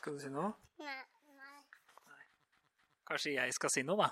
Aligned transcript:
Skal 0.00 0.14
du 0.16 0.20
si 0.22 0.30
noe? 0.32 0.46
Nei. 0.80 0.94
nei. 1.36 1.58
Kanskje 3.04 3.34
jeg 3.34 3.52
skal 3.52 3.68
si 3.68 3.82
noe, 3.84 4.00
da? 4.00 4.06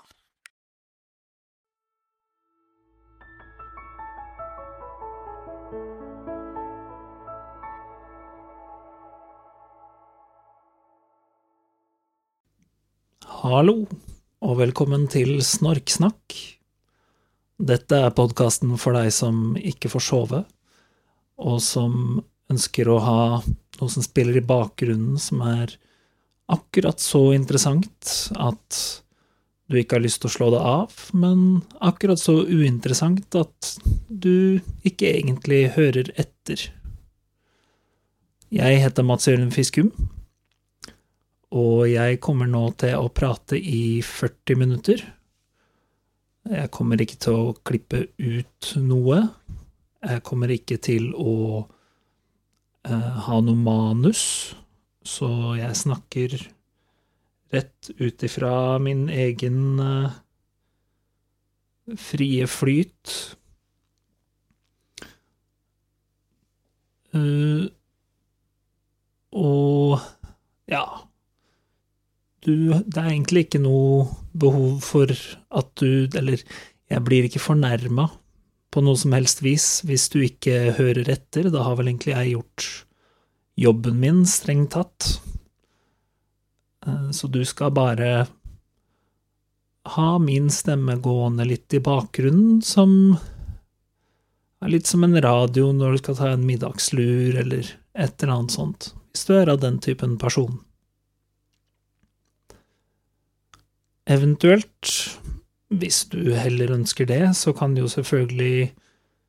Hallo, 13.39 13.79
og 14.45 14.53
velkommen 14.61 15.09
til 15.09 15.41
Snorksnakk. 15.41 16.37
Dette 17.57 18.03
er 18.05 18.13
podkasten 18.13 18.77
for 18.77 18.93
deg 18.93 19.09
som 19.17 19.57
ikke 19.57 19.89
får 19.89 20.05
sove, 20.11 20.45
og 21.41 21.57
som 21.65 22.21
ønsker 22.53 22.93
å 22.93 23.01
ha 23.01 23.19
noe 23.79 23.91
som 23.91 24.05
spiller 24.05 24.37
i 24.39 24.45
bakgrunnen 24.45 25.19
som 25.21 25.43
er 25.45 25.75
akkurat 26.49 26.99
så 27.01 27.29
interessant 27.35 28.31
at 28.37 28.79
du 29.69 29.77
ikke 29.77 29.99
har 29.99 30.03
lyst 30.03 30.23
til 30.23 30.31
å 30.31 30.33
slå 30.33 30.47
det 30.49 30.61
av, 30.65 30.93
men 31.13 31.61
akkurat 31.85 32.17
så 32.17 32.39
uinteressant 32.41 33.35
at 33.37 33.75
du 34.09 34.57
ikke 34.87 35.11
egentlig 35.11 35.67
hører 35.75 36.09
etter. 36.17 36.63
Jeg 38.49 38.79
heter 38.81 39.05
Mats 39.05 39.29
Jørgen 39.29 39.53
Fiskum, 39.53 39.91
og 41.53 41.85
jeg 41.89 42.17
kommer 42.25 42.49
nå 42.49 42.63
til 42.81 42.97
å 42.97 43.13
prate 43.13 43.61
i 43.61 44.01
40 44.05 44.57
minutter. 44.57 45.05
Jeg 46.49 46.71
kommer 46.73 47.01
ikke 47.01 47.19
til 47.21 47.37
å 47.37 47.53
klippe 47.61 48.07
ut 48.17 48.71
noe. 48.81 49.21
Jeg 50.01 50.25
kommer 50.25 50.49
ikke 50.53 50.79
til 50.81 51.11
å 51.13 51.67
ha 52.87 53.41
noe 53.43 53.59
manus, 53.59 54.55
så 55.03 55.27
jeg 55.57 55.75
snakker 55.75 56.37
rett 57.53 57.89
ut 57.97 58.23
ifra 58.23 58.77
min 58.81 59.07
egen 59.09 59.79
eh, 59.79 60.17
frie 61.97 62.47
flyt. 62.49 63.15
Eh, 67.13 67.65
og 69.33 70.01
ja 70.69 70.83
du, 72.45 72.53
Det 72.69 72.97
er 72.97 73.07
egentlig 73.09 73.47
ikke 73.47 73.61
noe 73.61 74.05
behov 74.37 74.83
for 74.85 75.09
at 75.09 75.69
du 75.81 76.05
Eller 76.17 76.41
jeg 76.89 77.03
blir 77.05 77.25
ikke 77.25 77.41
fornærma 77.41 78.05
på 78.69 78.83
noe 78.85 78.97
som 78.99 79.15
helst 79.15 79.41
vis 79.45 79.79
hvis 79.87 80.09
du 80.13 80.19
ikke 80.25 80.75
hører 80.77 81.09
etter. 81.09 81.49
Da 81.53 81.63
har 81.65 81.79
vel 81.79 81.91
egentlig 81.91 82.13
jeg 82.15 82.35
gjort 82.35 82.67
jobben 83.59 83.99
min, 83.99 84.21
strengt 84.29 84.71
tatt. 84.75 85.09
Så 87.11 87.27
du 87.27 87.41
skal 87.45 87.73
bare 87.75 88.27
ha 89.95 90.09
min 90.21 90.49
stemme 90.53 90.95
gående 91.01 91.47
litt 91.49 91.73
i 91.73 91.81
bakgrunnen, 91.83 92.61
som 92.61 93.17
er 94.59 94.71
litt 94.73 94.87
som 94.87 95.03
en 95.03 95.17
radio 95.21 95.71
når 95.73 95.91
du 95.91 96.01
skal 96.03 96.17
ta 96.19 96.31
en 96.33 96.45
middagslur, 96.45 97.37
eller 97.41 97.67
et 97.95 98.23
eller 98.23 98.33
annet 98.35 98.53
sånt, 98.53 98.91
hvis 99.11 99.25
du 99.27 99.33
er 99.39 99.51
av 99.51 99.61
den 99.63 99.79
typen 99.83 100.17
person. 100.21 100.59
Eventuelt, 104.09 104.93
hvis 105.69 106.03
du 106.09 106.33
heller 106.33 106.73
ønsker 106.73 107.07
det, 107.09 107.23
så 107.37 107.53
kan 107.53 107.75
du 107.75 107.83
jo 107.83 107.91
selvfølgelig 107.91 108.71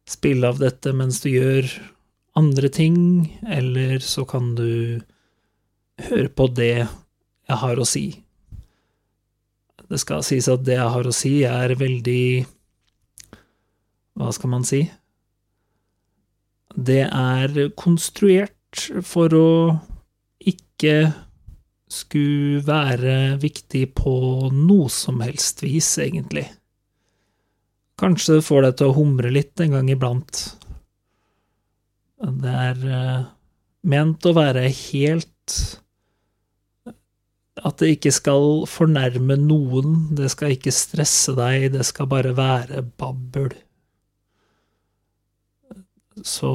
spille 0.09 0.49
av 0.49 0.61
dette 0.61 0.93
mens 0.97 1.21
du 1.23 1.31
gjør 1.33 1.69
andre 2.39 2.71
ting, 2.73 2.97
eller 3.47 4.01
så 4.05 4.25
kan 4.29 4.55
du 4.57 5.01
høre 6.09 6.31
på 6.33 6.49
det 6.57 6.75
jeg 6.81 7.59
har 7.63 7.81
å 7.81 7.87
si. 7.89 8.07
Det 9.91 9.99
skal 9.99 10.23
sies 10.25 10.47
at 10.49 10.63
det 10.65 10.79
jeg 10.79 10.95
har 10.95 11.07
å 11.07 11.15
si, 11.15 11.35
er 11.45 11.75
veldig 11.79 12.47
Hva 14.21 14.31
skal 14.37 14.53
man 14.53 14.67
si? 14.69 14.85
Det 16.71 17.03
er 17.07 17.73
konstruert 17.79 18.85
for 19.03 19.35
å 19.35 19.51
ikke 20.39 21.11
skulle 21.91 22.63
være 22.67 23.37
viktig 23.43 23.85
på 23.99 24.15
noe 24.55 24.89
som 24.93 25.21
helst 25.25 25.65
vis, 25.65 25.91
egentlig. 25.99 26.47
Kanskje 28.01 28.39
det 28.39 28.47
får 28.47 28.65
deg 28.65 28.79
til 28.79 28.91
å 28.91 28.97
humre 28.97 29.33
litt 29.35 29.61
en 29.61 29.77
gang 29.77 29.91
iblant. 29.93 30.45
Det 32.21 32.55
er 32.55 32.81
uh, 32.87 33.29
ment 33.89 34.27
å 34.29 34.35
være 34.37 34.67
helt 34.69 35.55
At 37.61 37.81
det 37.81 37.95
ikke 37.95 38.13
skal 38.13 38.67
fornærme 38.69 39.37
noen, 39.41 39.97
det 40.17 40.31
skal 40.33 40.55
ikke 40.55 40.73
stresse 40.73 41.35
deg, 41.37 41.71
det 41.75 41.85
skal 41.89 42.09
bare 42.09 42.33
være 42.37 42.85
babbel. 43.01 43.51
Så 46.25 46.53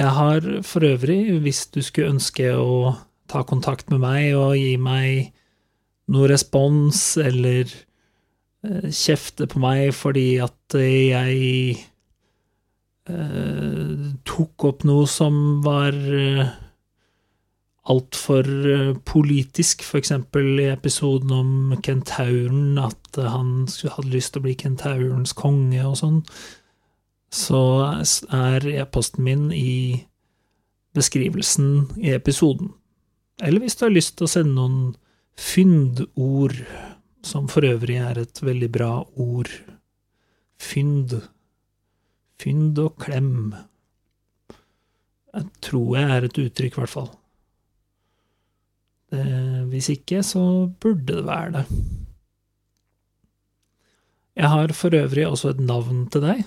jeg 0.00 0.16
har 0.16 0.48
for 0.64 0.86
øvrig, 0.88 1.38
hvis 1.44 1.66
du 1.74 1.82
skulle 1.84 2.14
ønske 2.16 2.48
å 2.56 2.96
ta 3.30 3.44
kontakt 3.46 3.92
med 3.92 4.00
meg 4.02 4.32
og 4.38 4.56
gi 4.58 4.74
meg 4.80 5.34
noe 6.10 6.30
respons, 6.32 7.02
eller 7.20 7.68
kjefte 8.60 9.46
på 9.48 9.60
meg 9.62 9.94
fordi 9.96 10.34
at 10.44 10.74
jeg 10.76 11.76
eh, 13.08 14.10
tok 14.28 14.66
opp 14.68 14.84
noe 14.88 15.06
som 15.08 15.62
var 15.64 15.96
eh, 15.96 16.50
altfor 17.90 18.50
eh, 18.74 18.92
politisk, 19.08 19.84
eksempel 19.96 20.60
i 20.60 20.68
episoden 20.74 21.32
om 21.32 21.52
kentauren, 21.82 22.76
at 22.78 23.16
han 23.16 23.64
hadde 23.96 24.12
lyst 24.12 24.34
til 24.34 24.42
å 24.42 24.46
bli 24.48 24.56
kentaurens 24.60 25.32
konge 25.38 25.80
og 25.86 25.96
sånn, 26.02 26.20
så 27.30 27.62
er 28.34 28.66
e-posten 28.74 29.24
min 29.24 29.50
i 29.54 30.06
beskrivelsen 30.96 32.00
i 32.02 32.14
episoden. 32.16 32.72
Eller 33.40 33.62
hvis 33.62 33.78
du 33.78 33.86
har 33.86 33.94
lyst 33.94 34.16
til 34.18 34.26
å 34.26 34.32
sende 34.32 34.56
noen 34.56 34.80
fyndord, 35.38 36.58
som 37.22 37.48
for 37.52 37.64
øvrig 37.68 38.00
er 38.00 38.18
et 38.20 38.42
veldig 38.42 38.68
bra 38.72 38.90
ord. 39.20 39.50
Fynd. 40.60 41.14
Fynd 42.40 42.78
og 42.80 42.96
klem. 43.00 43.54
Jeg 45.30 45.46
tror 45.62 45.96
jeg 45.96 46.10
er 46.10 46.26
et 46.26 46.40
uttrykk, 46.42 46.76
i 46.76 46.80
hvert 46.82 46.94
fall. 46.94 47.10
Det, 49.10 49.24
hvis 49.70 49.90
ikke, 49.94 50.22
så 50.26 50.42
burde 50.82 51.20
det 51.20 51.26
være 51.26 51.60
det. 51.60 51.64
Jeg 54.40 54.48
har 54.48 54.72
for 54.74 54.94
øvrig 54.96 55.26
også 55.28 55.52
et 55.52 55.60
navn 55.60 56.06
til 56.10 56.24
deg, 56.24 56.44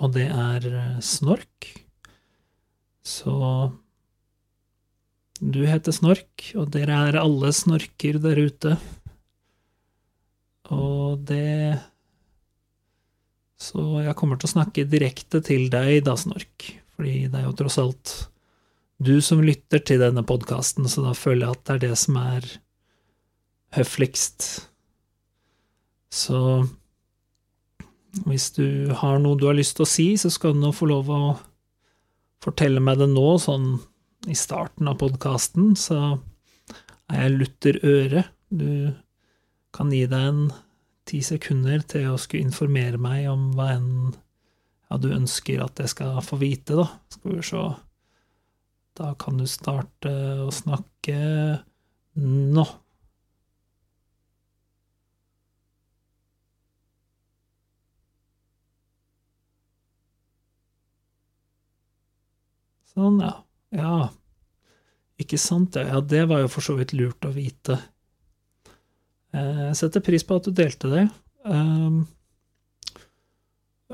og 0.00 0.14
det 0.16 0.28
er 0.30 0.66
Snork. 1.04 1.68
Så 3.02 3.34
du 5.42 5.64
heter 5.66 5.94
Snork, 5.94 6.52
og 6.54 6.70
dere 6.74 6.98
er 7.08 7.18
alle 7.18 7.50
snorker 7.54 8.20
der 8.22 8.38
ute. 8.38 8.76
Og 10.72 11.24
det 11.28 11.80
Så 13.62 14.02
jeg 14.02 14.16
kommer 14.18 14.38
til 14.38 14.48
å 14.48 14.54
snakke 14.56 14.88
direkte 14.90 15.38
til 15.44 15.68
deg, 15.70 16.02
da, 16.06 16.16
Snork, 16.18 16.66
fordi 16.96 17.28
det 17.30 17.38
er 17.38 17.46
jo 17.46 17.56
tross 17.58 17.78
alt 17.78 18.14
du 19.02 19.20
som 19.22 19.42
lytter 19.42 19.82
til 19.82 20.02
denne 20.02 20.22
podkasten, 20.26 20.86
så 20.90 21.02
da 21.06 21.12
føler 21.14 21.46
jeg 21.46 21.56
at 21.56 21.62
det 21.66 21.74
er 21.74 21.82
det 21.84 21.98
som 21.98 22.18
er 22.18 22.48
høfligst. 23.74 24.48
Så 26.12 26.38
hvis 28.26 28.50
du 28.56 28.92
har 29.00 29.20
noe 29.22 29.38
du 29.40 29.46
har 29.48 29.56
lyst 29.56 29.78
til 29.78 29.86
å 29.86 29.92
si, 29.92 30.08
så 30.20 30.30
skal 30.32 30.54
du 30.54 30.62
nå 30.62 30.72
få 30.76 30.90
lov 30.90 31.08
å 31.12 31.22
fortelle 32.42 32.82
meg 32.82 33.00
det 33.00 33.08
nå, 33.12 33.28
sånn 33.40 33.76
i 34.30 34.36
starten 34.38 34.90
av 34.90 34.98
podkasten, 35.00 35.72
så 35.78 36.18
er 37.10 37.24
jeg 37.24 37.38
lutter 37.38 37.78
øre. 37.86 38.26
Du 38.52 38.92
kan 39.74 39.90
gi 39.94 40.04
deg 40.10 40.28
en 40.28 40.44
ti 41.08 41.22
sekunder 41.24 41.82
til 41.88 42.12
å 42.12 42.20
skulle 42.20 42.46
informere 42.46 43.00
meg 43.00 43.26
om 43.32 43.50
hva 43.56 43.72
enn 43.78 43.88
ja, 44.12 44.98
du 45.00 45.08
ønsker 45.14 45.62
at 45.64 45.80
jeg 45.80 45.94
skal 45.94 46.20
få 46.24 46.36
vite, 46.42 46.76
da. 46.76 46.86
Skal 47.14 47.38
vi 47.38 47.46
se 47.48 47.64
Da 49.00 49.14
kan 49.16 49.38
du 49.40 49.46
starte 49.48 50.12
å 50.44 50.50
snakke 50.52 51.16
nå. 52.20 52.64
Sånn, 62.92 63.20
ja. 63.24 63.32
Ja. 63.72 63.96
Ikke 65.22 65.38
sant, 65.40 65.76
ja. 65.78 66.00
Det 66.00 66.26
var 66.28 66.42
jo 66.42 66.50
for 66.52 66.64
så 66.64 66.76
vidt 66.76 66.92
lurt 66.96 67.24
å 67.24 67.32
vite. 67.34 67.78
Eh, 69.32 69.68
jeg 69.70 69.78
setter 69.78 70.04
pris 70.04 70.24
på 70.26 70.36
at 70.36 70.48
du 70.48 70.52
delte 70.56 70.90
det. 70.92 71.06
Um, 71.48 72.02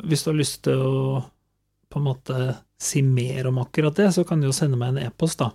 hvis 0.05 0.25
du 0.25 0.33
har 0.33 0.39
lyst 0.39 0.63
til 0.67 0.83
å 0.83 1.21
på 1.89 2.01
en 2.01 2.05
måte 2.05 2.39
si 2.77 3.01
mer 3.01 3.47
om 3.49 3.63
akkurat 3.63 3.97
det, 3.97 4.11
så 4.13 4.25
kan 4.29 4.43
du 4.43 4.49
jo 4.51 4.57
sende 4.57 4.77
meg 4.77 4.93
en 4.93 5.07
e-post, 5.07 5.41
da. 5.41 5.55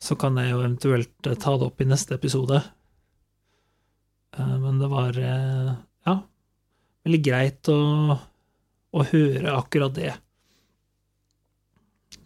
så 0.00 0.16
kan 0.16 0.38
jeg 0.40 0.54
jo 0.54 0.62
eventuelt 0.62 1.28
eh, 1.28 1.36
ta 1.36 1.56
det 1.58 1.66
opp 1.68 1.82
i 1.82 1.88
neste 1.88 2.16
episode. 2.16 2.62
Eh, 4.38 4.54
Men 4.62 4.80
det 4.80 4.88
var 4.92 5.18
ja, 5.18 6.14
veldig 7.04 7.22
greit 7.26 7.68
å, 7.72 7.80
å 8.96 9.06
høre 9.12 9.58
akkurat 9.58 9.94
det. 9.98 10.14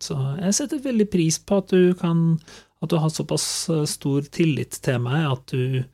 Så 0.01 0.17
jeg 0.41 0.57
setter 0.57 0.81
veldig 0.85 1.07
pris 1.13 1.37
på 1.45 1.61
at 1.61 1.73
du 1.75 1.93
kan 1.99 2.41
At 2.81 2.89
du 2.93 2.97
har 2.97 3.13
såpass 3.13 3.69
eh, 3.69 3.85
stor 3.85 4.25
tillit 4.33 4.79
til 4.81 5.01
meg 5.05 5.27
at 5.29 5.53
du 5.53 5.85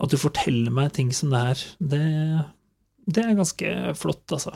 At 0.00 0.12
du 0.12 0.16
forteller 0.20 0.72
meg 0.72 0.94
ting 0.96 1.12
som 1.12 1.32
det 1.34 1.44
her. 1.44 1.64
Det, 1.78 2.02
det 3.10 3.24
er 3.24 3.38
ganske 3.38 3.72
flott, 3.98 4.24
altså. 4.32 4.54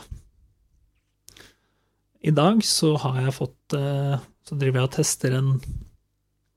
I 2.22 2.30
dag 2.30 2.62
så 2.64 2.94
har 3.02 3.20
jeg 3.24 3.36
fått 3.36 3.76
eh, 3.76 4.16
Så 4.46 4.58
driver 4.58 4.80
jeg 4.82 4.90
og 4.90 4.96
tester 4.96 5.38
en 5.38 5.54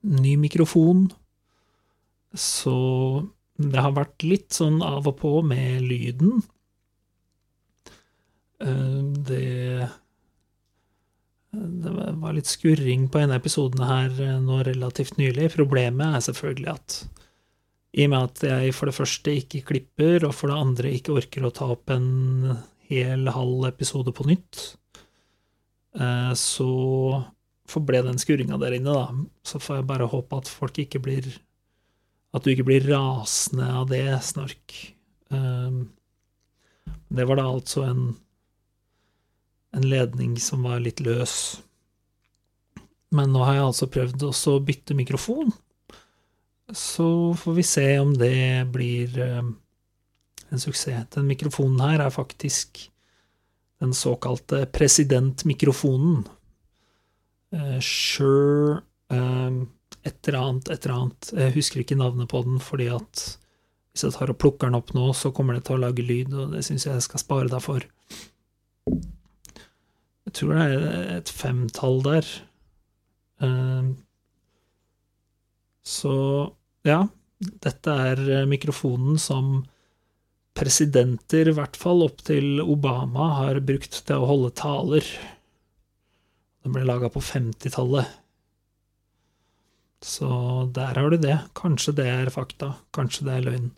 ny 0.06 0.36
mikrofon. 0.38 1.08
Så 2.38 2.76
det 3.58 3.82
har 3.82 3.96
vært 3.96 4.26
litt 4.28 4.54
sånn 4.54 4.82
av 4.86 5.08
og 5.10 5.16
på 5.22 5.32
med 5.48 5.82
lyden. 5.88 6.44
Eh, 8.62 9.02
Det 9.32 9.90
Det 11.56 11.92
var 12.20 12.36
litt 12.36 12.50
skurring 12.50 13.08
på 13.12 13.22
en 13.22 13.32
av 13.32 13.40
episodene 13.40 13.88
her 13.88 14.22
eh, 14.24 14.40
nå 14.44 14.62
relativt 14.68 15.20
nylig. 15.22 15.52
Problemet 15.56 16.18
er 16.18 16.26
selvfølgelig 16.28 16.72
at 16.74 16.98
i 17.96 18.06
og 18.08 18.12
med 18.12 18.26
at 18.28 18.42
jeg 18.44 18.74
for 18.76 18.92
det 18.92 18.98
første 18.98 19.36
ikke 19.40 19.64
klipper, 19.70 20.26
og 20.28 20.34
for 20.36 20.52
det 20.52 20.58
andre 20.60 20.92
ikke 20.98 21.16
orker 21.16 21.46
å 21.48 21.54
ta 21.56 21.70
opp 21.72 21.94
en 21.96 22.58
hel 22.90 23.30
halv 23.32 23.64
episode 23.70 24.12
på 24.16 24.26
nytt, 24.28 24.64
eh, 25.96 26.34
så 26.36 26.70
forble 27.72 28.04
den 28.06 28.20
skurringa 28.22 28.60
der 28.62 28.76
inne, 28.78 28.94
da. 28.94 29.08
Så 29.48 29.62
får 29.64 29.80
jeg 29.80 29.90
bare 29.90 30.10
håpe 30.12 30.42
at 30.44 30.52
folk 30.52 30.78
ikke 30.84 31.04
blir 31.04 31.34
At 32.36 32.44
du 32.44 32.50
ikke 32.52 32.66
blir 32.68 32.84
rasende 32.84 33.64
av 33.64 33.86
det, 33.88 34.04
snork. 34.28 34.74
Um, 35.32 35.94
Det 37.08 37.24
var 37.30 37.40
da 37.40 37.46
altså 37.48 37.86
en 37.88 38.02
en 39.76 39.86
ledning 39.90 40.38
som 40.40 40.64
var 40.66 40.82
litt 40.84 41.02
løs. 41.04 41.62
Men 43.16 43.32
nå 43.34 43.44
har 43.46 43.60
jeg 43.60 43.68
altså 43.68 43.92
prøvd 43.92 44.26
også 44.30 44.56
å 44.58 44.64
bytte 44.66 44.98
mikrofon, 44.98 45.54
så 46.74 47.08
får 47.38 47.54
vi 47.60 47.66
se 47.68 47.86
om 48.02 48.16
det 48.18 48.66
blir 48.74 49.20
eh, 49.22 49.44
en 50.50 50.62
suksess. 50.62 51.12
Den 51.14 51.28
mikrofonen 51.30 51.84
her 51.84 52.08
er 52.08 52.14
faktisk 52.14 52.88
den 53.84 53.94
såkalte 53.94 54.64
presidentmikrofonen. 54.74 56.26
Eh, 57.54 57.80
Sure 57.84 58.82
eh, 59.14 59.62
et 60.06 60.28
eller 60.28 60.40
annet, 60.40 60.70
et 60.70 60.86
eller 60.86 60.96
annet. 60.96 61.32
Jeg 61.34 61.56
husker 61.56 61.82
ikke 61.82 61.98
navnet 61.98 62.30
på 62.30 62.42
den, 62.46 62.60
fordi 62.62 62.90
at 62.94 63.26
hvis 63.94 64.04
jeg 64.06 64.14
tar 64.14 64.32
og 64.34 64.38
plukker 64.42 64.70
den 64.70 64.78
opp 64.78 64.92
nå, 64.94 65.08
så 65.18 65.32
kommer 65.34 65.56
det 65.56 65.66
til 65.66 65.78
å 65.78 65.84
lage 65.86 66.04
lyd, 66.06 66.34
og 66.34 66.54
det 66.54 66.66
syns 66.68 66.86
jeg 66.86 66.98
jeg 66.98 67.06
skal 67.08 67.22
spare 67.22 67.52
deg 67.52 67.64
for. 67.64 67.86
Tror 70.36 70.58
det 70.58 70.66
er 70.66 71.12
et 71.20 71.32
femtall 71.32 72.02
der. 72.06 72.28
Eh, 73.42 73.94
Så 75.86 76.12
ja, 76.88 77.00
dette 77.40 77.94
er 78.10 78.22
eh, 78.40 78.46
mikrofonen 78.50 79.20
som 79.22 79.64
presidenter, 80.58 81.50
i 81.52 81.56
hvert 81.56 81.78
fall 81.78 82.02
opp 82.06 82.24
til 82.26 82.62
Obama, 82.64 83.28
har 83.42 83.60
brukt 83.70 84.00
til 84.08 84.22
å 84.24 84.30
holde 84.30 84.54
taler. 84.58 85.06
Den 86.64 86.74
ble 86.74 86.86
laga 86.88 87.12
på 87.14 87.22
50-tallet. 87.22 88.08
Så 90.06 90.28
der 90.74 90.96
har 91.00 91.10
du 91.10 91.18
det. 91.18 91.38
Kanskje 91.58 91.94
det 92.00 92.08
er 92.12 92.32
fakta, 92.34 92.74
kanskje 92.96 93.28
det 93.28 93.34
er 93.36 93.46
løgn. 93.50 93.70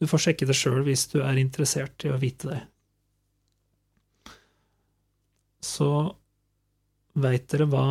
Du 0.00 0.08
får 0.10 0.26
sjekke 0.26 0.48
det 0.48 0.56
sjøl 0.58 0.82
hvis 0.86 1.06
du 1.12 1.20
er 1.22 1.38
interessert 1.40 2.04
i 2.04 2.12
å 2.12 2.20
vite 2.20 2.50
det. 2.50 2.60
Så 5.64 5.88
veit 7.14 7.48
dere 7.52 7.68
hva 7.70 7.86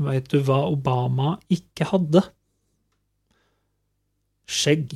Veit 0.00 0.30
du 0.32 0.38
hva 0.40 0.62
Obama 0.72 1.34
ikke 1.52 1.84
hadde? 1.90 2.22
Skjegg. 4.48 4.94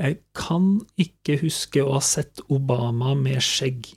Jeg 0.00 0.16
kan 0.34 0.72
ikke 0.98 1.36
huske 1.44 1.84
å 1.84 1.92
ha 1.94 2.00
sett 2.02 2.42
Obama 2.50 3.12
med 3.14 3.38
skjegg. 3.46 3.92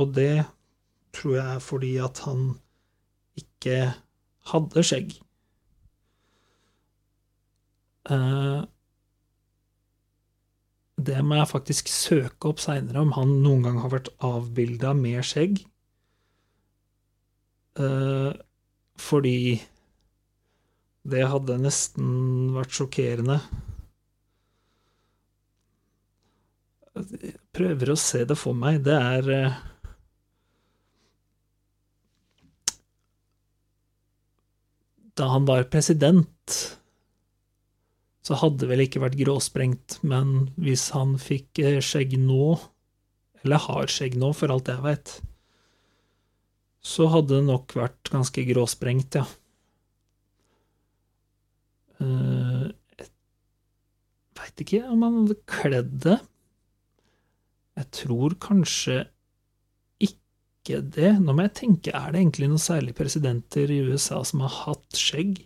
Og 0.00 0.14
det 0.16 0.46
tror 1.14 1.36
jeg 1.36 1.58
er 1.58 1.62
fordi 1.66 1.92
at 2.06 2.22
han 2.24 2.46
ikke 3.38 3.78
hadde 4.54 4.86
skjegg. 4.88 5.14
Eh, 8.04 8.43
Det 11.04 11.20
må 11.26 11.38
jeg 11.38 11.50
faktisk 11.50 11.90
søke 11.90 12.50
opp 12.50 12.62
seinere, 12.62 13.02
om 13.02 13.12
han 13.16 13.38
noen 13.44 13.64
gang 13.66 13.80
har 13.82 13.92
vært 13.92 14.12
avbilda 14.24 14.94
med 14.96 15.24
skjegg. 15.26 15.60
Eh, 17.82 18.32
fordi 19.00 19.38
det 21.04 21.24
hadde 21.28 21.60
nesten 21.60 22.54
vært 22.54 22.78
sjokkerende. 22.78 23.40
Jeg 26.94 27.34
prøver 27.56 27.90
å 27.90 27.98
se 27.98 28.22
det 28.28 28.38
for 28.38 28.56
meg. 28.56 28.84
Det 28.86 28.94
er 28.94 29.30
eh, 29.34 29.62
Da 35.14 35.28
han 35.30 35.44
var 35.46 35.68
president, 35.70 36.54
så 38.24 38.38
hadde 38.40 38.62
det 38.62 38.70
vel 38.70 38.82
ikke 38.86 39.02
vært 39.04 39.18
gråsprengt, 39.20 39.98
men 40.12 40.34
hvis 40.64 40.88
han 40.96 41.16
fikk 41.20 41.60
eh, 41.64 41.80
skjegg 41.84 42.16
nå, 42.20 42.54
eller 43.44 43.64
har 43.68 43.90
skjegg 43.92 44.16
nå, 44.20 44.32
for 44.36 44.52
alt 44.54 44.70
jeg 44.72 44.84
veit, 44.84 45.14
så 46.84 47.08
hadde 47.12 47.38
det 47.38 47.46
nok 47.48 47.74
vært 47.78 48.12
ganske 48.14 48.44
gråsprengt, 48.52 49.20
ja. 49.20 49.26
Eh, 52.00 52.70
Jeg 53.00 53.10
veit 54.38 54.62
ikke 54.64 54.80
om 54.92 55.02
han 55.06 55.16
hadde 55.20 55.36
kledd 55.50 55.92
det. 56.04 56.16
Jeg 57.78 57.86
tror 57.98 58.34
kanskje 58.42 58.96
ikke 60.06 60.80
det. 60.96 61.12
Nå 61.22 61.34
må 61.34 61.46
jeg 61.46 61.54
tenke, 61.60 61.94
er 61.94 62.12
det 62.14 62.22
egentlig 62.22 62.50
noen 62.50 62.62
særlige 62.62 62.98
presidenter 63.00 63.70
i 63.74 63.80
USA 63.88 64.20
som 64.26 64.44
har 64.46 64.54
hatt 64.64 65.00
skjegg? 65.00 65.42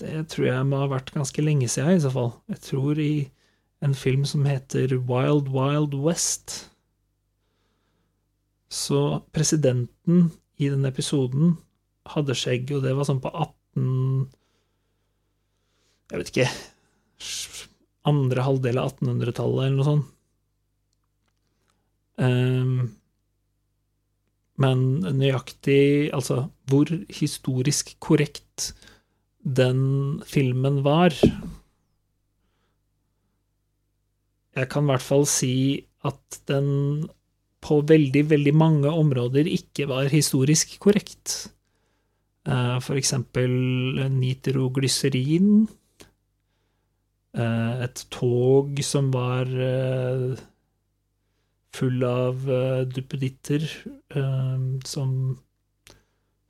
Det 0.00 0.24
tror 0.32 0.46
jeg 0.48 0.66
må 0.68 0.80
ha 0.80 0.88
vært 0.90 1.12
ganske 1.14 1.44
lenge 1.44 1.68
siden, 1.70 1.98
i 1.98 2.02
så 2.04 2.10
fall. 2.12 2.32
Jeg 2.50 2.62
tror 2.64 3.00
i 3.02 3.12
en 3.84 3.94
film 3.98 4.24
som 4.28 4.46
heter 4.46 4.94
Wild 5.08 5.50
Wild 5.52 5.96
West. 6.04 6.70
Så 8.72 9.20
presidenten 9.36 10.30
i 10.56 10.70
den 10.72 10.86
episoden 10.88 11.58
hadde 12.14 12.36
skjegg, 12.38 12.70
og 12.72 12.86
det 12.86 12.94
var 12.96 13.06
sånn 13.06 13.20
på 13.22 13.30
18 13.30 14.30
Jeg 16.12 16.20
vet 16.20 16.30
ikke 16.32 16.48
Andre 18.10 18.42
halvdel 18.42 18.80
av 18.80 18.96
1800-tallet, 18.96 19.68
eller 19.68 19.76
noe 19.78 19.86
sånt. 19.86 20.08
Um, 22.22 22.90
men 24.60 24.82
nøyaktig 25.16 26.10
Altså, 26.12 26.44
hvor 26.68 26.90
historisk 27.14 27.94
korrekt 28.04 28.72
den 29.42 30.22
filmen 30.26 30.82
var 30.84 31.14
Jeg 34.52 34.68
kan 34.68 34.84
i 34.84 34.90
hvert 34.92 35.02
fall 35.04 35.24
si 35.26 35.54
at 36.04 36.42
den 36.50 37.08
på 37.62 37.78
veldig, 37.88 38.24
veldig 38.30 38.52
mange 38.58 38.90
områder 38.90 39.48
ikke 39.48 39.86
var 39.88 40.10
historisk 40.12 40.74
korrekt. 40.82 41.48
Eh, 42.44 42.78
For 42.84 42.98
eksempel 42.98 43.50
nitroglyserin. 44.10 45.68
eh, 47.34 47.82
Et 47.86 48.06
tog 48.10 48.82
som 48.84 49.10
var 49.14 49.46
eh, 49.46 50.36
full 51.72 52.04
av 52.04 52.36
duppeditter, 52.92 53.62
som 54.84 55.38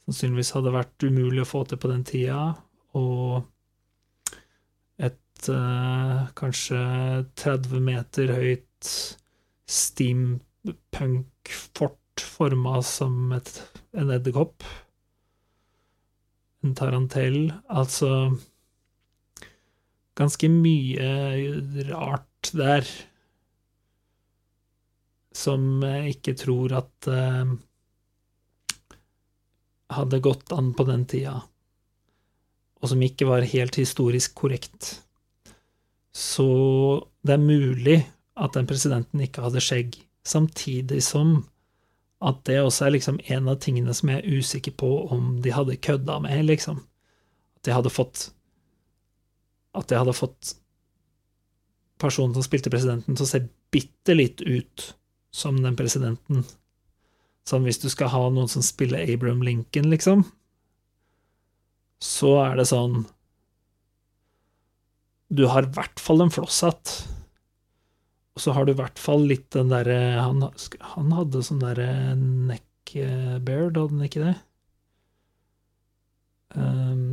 sannsynligvis 0.02 0.50
hadde 0.56 0.72
vært 0.74 1.04
umulig 1.06 1.44
å 1.44 1.46
få 1.46 1.62
til 1.68 1.78
på 1.78 1.90
den 1.92 2.02
tida, 2.02 2.56
og 2.98 3.42
et 5.02 5.48
eh, 5.48 6.20
kanskje 6.38 6.82
30 7.42 7.80
meter 7.88 8.26
høyt 8.36 8.86
steampunk-fort 9.72 11.98
forma 12.20 12.82
som 12.84 13.32
et, 13.36 13.50
en 13.96 14.10
edderkopp. 14.14 14.62
En 16.62 16.74
tarantell. 16.78 17.52
Altså 17.72 18.08
ganske 20.18 20.48
mye 20.52 21.08
rart 21.88 22.50
der 22.52 22.84
som 25.32 25.80
jeg 25.82 26.18
ikke 26.18 26.34
tror 26.36 26.74
at 26.76 27.08
eh, 27.08 27.54
hadde 29.96 30.20
gått 30.24 30.52
an 30.54 30.72
på 30.76 30.84
den 30.88 31.06
tida, 31.08 31.38
og 32.82 32.90
som 32.90 33.02
ikke 33.04 33.28
var 33.28 33.46
helt 33.46 33.78
historisk 33.78 34.34
korrekt. 34.42 34.96
Så 36.12 36.46
det 37.24 37.36
er 37.36 37.42
mulig 37.42 38.00
at 38.36 38.56
den 38.56 38.66
presidenten 38.68 39.22
ikke 39.22 39.44
hadde 39.44 39.62
skjegg, 39.62 39.96
samtidig 40.26 41.02
som 41.06 41.42
at 42.22 42.38
det 42.46 42.60
også 42.62 42.86
er 42.86 42.94
liksom 42.96 43.18
en 43.34 43.50
av 43.50 43.58
tingene 43.62 43.94
som 43.96 44.10
jeg 44.12 44.20
er 44.20 44.38
usikker 44.38 44.74
på 44.78 44.90
om 45.14 45.40
de 45.42 45.54
hadde 45.54 45.78
kødda 45.82 46.20
med, 46.22 46.44
liksom. 46.46 46.78
At 47.58 47.66
de 47.66 47.74
hadde 47.74 47.90
fått 47.90 48.30
At 49.74 49.88
de 49.88 49.96
hadde 49.96 50.12
fått 50.12 50.50
personen 52.02 52.34
som 52.34 52.44
spilte 52.44 52.70
presidenten, 52.70 53.16
til 53.16 53.24
å 53.24 53.30
se 53.30 53.38
bitte 53.72 54.12
litt 54.12 54.42
ut 54.42 54.90
som 55.32 55.62
den 55.62 55.78
presidenten. 55.78 56.42
Som 57.48 57.64
hvis 57.64 57.80
du 57.80 57.88
skal 57.88 58.10
ha 58.12 58.26
noen 58.28 58.50
som 58.52 58.62
spiller 58.62 59.06
Abraham 59.06 59.40
Lincoln, 59.46 59.88
liksom, 59.88 60.26
så 62.02 62.34
er 62.42 62.58
det 62.58 62.66
sånn 62.70 63.04
Du 65.32 65.46
har 65.48 65.64
i 65.64 65.74
hvert 65.76 66.00
fall 66.02 66.24
en 66.24 66.32
flosshatt. 66.34 66.90
Og 68.34 68.42
så 68.42 68.54
har 68.56 68.66
du 68.66 68.72
i 68.72 68.78
hvert 68.80 69.00
fall 69.00 69.24
litt 69.28 69.50
den 69.54 69.70
derre 69.72 69.98
han, 70.18 70.42
han, 70.42 71.12
hadde 71.16 71.44
sånn 71.46 71.62
derre 71.62 72.14
neckbeard, 72.18 73.76
hadde 73.78 73.86
han 73.94 74.06
ikke 74.08 74.24
det? 74.24 74.34
Um, 76.52 77.04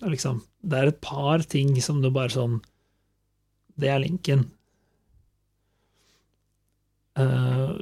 liksom 0.00 0.40
Det 0.64 0.78
er 0.78 0.90
et 0.92 1.02
par 1.04 1.44
ting 1.44 1.74
som 1.84 1.98
du 2.00 2.08
bare 2.08 2.32
sånn 2.32 2.54
Det 3.76 3.90
er 3.92 4.00
linken. 4.00 4.46
Uh, 7.18 7.76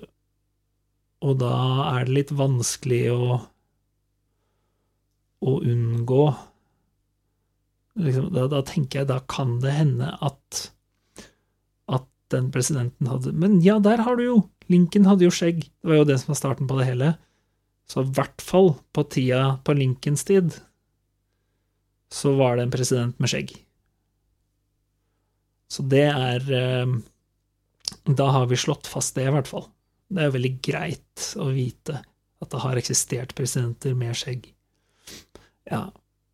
og 1.22 1.36
da 1.38 1.54
er 1.92 2.08
det 2.08 2.16
litt 2.16 2.32
vanskelig 2.34 3.04
å 3.12 3.40
å 5.40 5.56
unngå 5.64 6.24
liksom, 8.00 8.28
da, 8.34 8.46
da, 8.50 8.60
tenker 8.66 9.02
jeg 9.02 9.10
da 9.10 9.20
kan 9.30 9.58
det 9.62 9.72
hende 9.76 10.12
at 10.20 10.66
at 11.90 12.06
den 12.34 12.50
presidenten 12.54 13.08
hadde 13.10 13.32
Men 13.32 13.60
ja, 13.64 13.78
der 13.82 14.04
har 14.06 14.18
du 14.20 14.24
jo! 14.26 14.38
Lincoln 14.70 15.08
hadde 15.08 15.26
jo 15.26 15.32
skjegg. 15.34 15.64
Det 15.66 15.90
var 15.90 15.98
jo 15.98 16.06
det 16.06 16.20
som 16.22 16.30
var 16.30 16.38
starten 16.38 16.68
på 16.70 16.76
det 16.78 16.86
hele. 16.86 17.14
Så 17.90 18.04
i 18.04 18.12
hvert 18.14 18.44
fall 18.44 18.76
på 18.94 19.02
tida 19.10 19.56
på 19.66 19.74
Lincolns 19.74 20.22
tid 20.28 20.54
så 22.10 22.34
var 22.38 22.56
det 22.56 22.66
en 22.66 22.74
president 22.74 23.18
med 23.22 23.30
skjegg. 23.32 23.52
Så 25.70 25.84
det 25.86 26.06
er 26.10 26.46
eh, 26.54 26.94
Da 28.18 28.30
har 28.34 28.46
vi 28.50 28.58
slått 28.58 28.86
fast 28.90 29.14
det, 29.18 29.26
i 29.26 29.34
hvert 29.34 29.50
fall. 29.50 29.68
Det 30.10 30.22
er 30.22 30.34
veldig 30.34 30.54
greit 30.62 31.26
å 31.38 31.50
vite 31.54 32.00
at 32.40 32.50
det 32.50 32.62
har 32.62 32.78
eksistert 32.78 33.34
presidenter 33.38 33.94
med 33.98 34.16
skjegg. 34.18 34.48
Ja, 35.70 35.86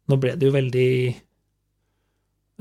nå 0.08 0.18
ble 0.20 0.34
det 0.38 0.48
jo 0.48 0.54
veldig 0.54 0.90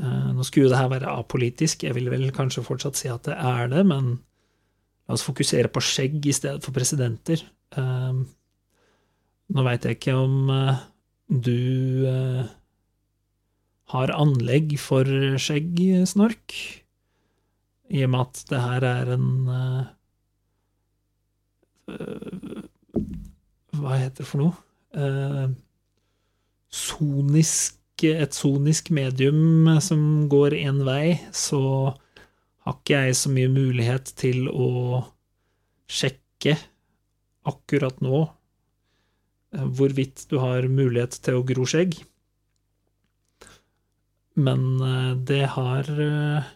uh, 0.02 0.30
Nå 0.36 0.46
skulle 0.46 0.68
jo 0.68 0.74
det 0.74 0.82
her 0.82 0.92
være 0.92 1.14
apolitisk, 1.22 1.86
jeg 1.88 1.96
vil 1.98 2.12
vel 2.12 2.28
kanskje 2.36 2.66
fortsatt 2.66 3.00
si 3.00 3.12
at 3.12 3.28
det 3.30 3.38
er 3.40 3.72
det, 3.72 3.86
men 3.88 4.18
la 5.06 5.16
oss 5.16 5.26
fokusere 5.26 5.72
på 5.72 5.84
skjegg 5.86 6.26
i 6.26 6.34
stedet 6.36 6.66
for 6.66 6.76
presidenter. 6.76 7.44
Uh, 7.78 8.26
nå 9.56 9.66
veit 9.68 9.86
jeg 9.86 10.00
ikke 10.00 10.16
om 10.18 10.50
uh, 10.52 10.84
du 11.26 12.46
har 13.90 14.12
anlegg 14.14 14.76
for 14.82 15.10
skjegg, 15.42 15.80
Snork, 16.10 16.54
i 17.90 18.04
og 18.06 18.12
med 18.14 18.28
at 18.28 18.42
det 18.50 18.62
her 18.62 18.86
er 18.86 19.12
en 19.16 19.28
Hva 23.76 23.98
heter 24.02 24.22
det 24.22 24.30
for 24.30 24.42
noe? 24.42 25.56
Sonisk, 26.76 27.80
et 28.04 28.36
sonisk 28.36 28.92
medium 28.92 29.70
som 29.84 30.28
går 30.32 30.58
én 30.58 30.82
vei, 30.88 31.16
så 31.32 31.62
har 32.66 32.80
ikke 32.80 33.04
jeg 33.06 33.18
så 33.20 33.32
mye 33.32 33.52
mulighet 33.54 34.12
til 34.20 34.50
å 34.50 34.70
sjekke 35.86 36.58
akkurat 37.46 38.02
nå 38.04 38.24
eh, 38.26 39.66
hvorvidt 39.78 40.26
du 40.32 40.40
har 40.42 40.68
mulighet 40.68 41.20
til 41.24 41.40
å 41.40 41.46
gro 41.48 41.68
skjegg. 41.70 42.00
Men 44.36 44.66
eh, 44.82 45.12
det 45.30 45.44
har 45.56 45.90
eh, 45.90 46.54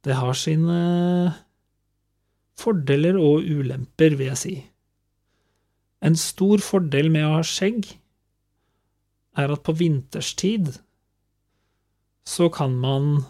Det 0.00 0.14
har 0.16 0.32
sine 0.32 0.76
fordeler 2.56 3.18
og 3.20 3.44
ulemper, 3.44 4.14
vil 4.16 4.30
jeg 4.30 4.40
si. 4.40 4.54
En 6.00 6.16
stor 6.16 6.62
fordel 6.64 7.10
med 7.12 7.26
å 7.26 7.34
ha 7.34 7.42
skjegg 7.44 7.90
er 9.40 9.52
at 9.54 9.64
på 9.66 9.74
vinterstid 9.76 10.72
så 12.28 12.48
kan 12.52 12.76
man 12.78 13.24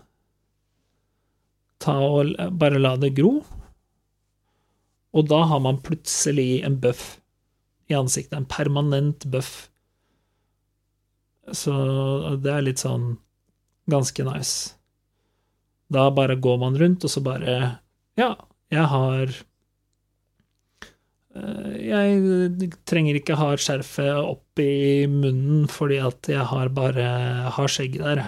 ta 1.80 1.96
og 2.04 2.34
bare 2.60 2.80
la 2.80 2.96
det 3.00 3.14
gro, 3.16 3.40
og 5.16 5.26
da 5.30 5.40
har 5.50 5.62
man 5.64 5.80
plutselig 5.82 6.60
en 6.66 6.76
bøff 6.82 7.16
i 7.90 7.96
ansiktet, 7.98 8.36
en 8.36 8.46
permanent 8.46 9.24
bøff. 9.30 9.70
Så 11.50 11.74
det 12.38 12.52
er 12.52 12.66
litt 12.66 12.82
sånn 12.82 13.16
ganske 13.90 14.26
nice. 14.28 14.76
Da 15.90 16.06
bare 16.14 16.38
går 16.38 16.60
man 16.62 16.78
rundt, 16.78 17.04
og 17.04 17.10
så 17.10 17.22
bare 17.24 17.56
Ja, 18.20 18.34
jeg 18.70 18.86
har 18.92 19.32
jeg 21.30 22.70
trenger 22.90 23.20
ikke 23.20 23.38
ha 23.38 23.52
skjerfet 23.54 24.16
opp 24.18 24.58
i 24.58 25.06
munnen 25.10 25.68
fordi 25.70 26.00
at 26.02 26.26
jeg 26.32 26.42
har 26.50 26.72
bare 26.74 27.06
har 27.54 27.70
skjegg 27.70 28.00
der. 28.00 28.24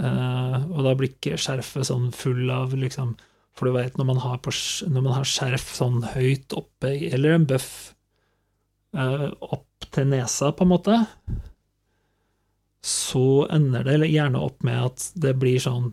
Uh, 0.00 0.64
og 0.72 0.86
da 0.86 0.94
blir 0.96 1.12
ikke 1.12 1.36
skjerfet 1.36 1.84
sånn 1.90 2.06
full 2.16 2.48
av 2.48 2.72
liksom 2.72 3.10
For 3.52 3.68
du 3.68 3.74
veit, 3.74 3.98
når, 4.00 4.06
når, 4.16 5.02
man 5.04 5.12
har 5.18 5.26
skjerf 5.28 5.74
sånn 5.76 5.98
høyt 6.14 6.54
oppe, 6.56 6.94
eller 7.12 7.34
en 7.36 7.44
bøff 7.44 7.92
uh, 8.96 9.28
opp 9.44 9.84
til 9.92 10.08
nesa, 10.08 10.54
på 10.56 10.64
en 10.64 10.70
måte, 10.70 10.96
så 12.80 13.44
ender 13.52 13.84
det 13.84 14.08
gjerne 14.08 14.40
opp 14.40 14.64
med 14.64 14.80
at 14.86 15.04
det 15.20 15.34
blir 15.36 15.60
sånn 15.60 15.92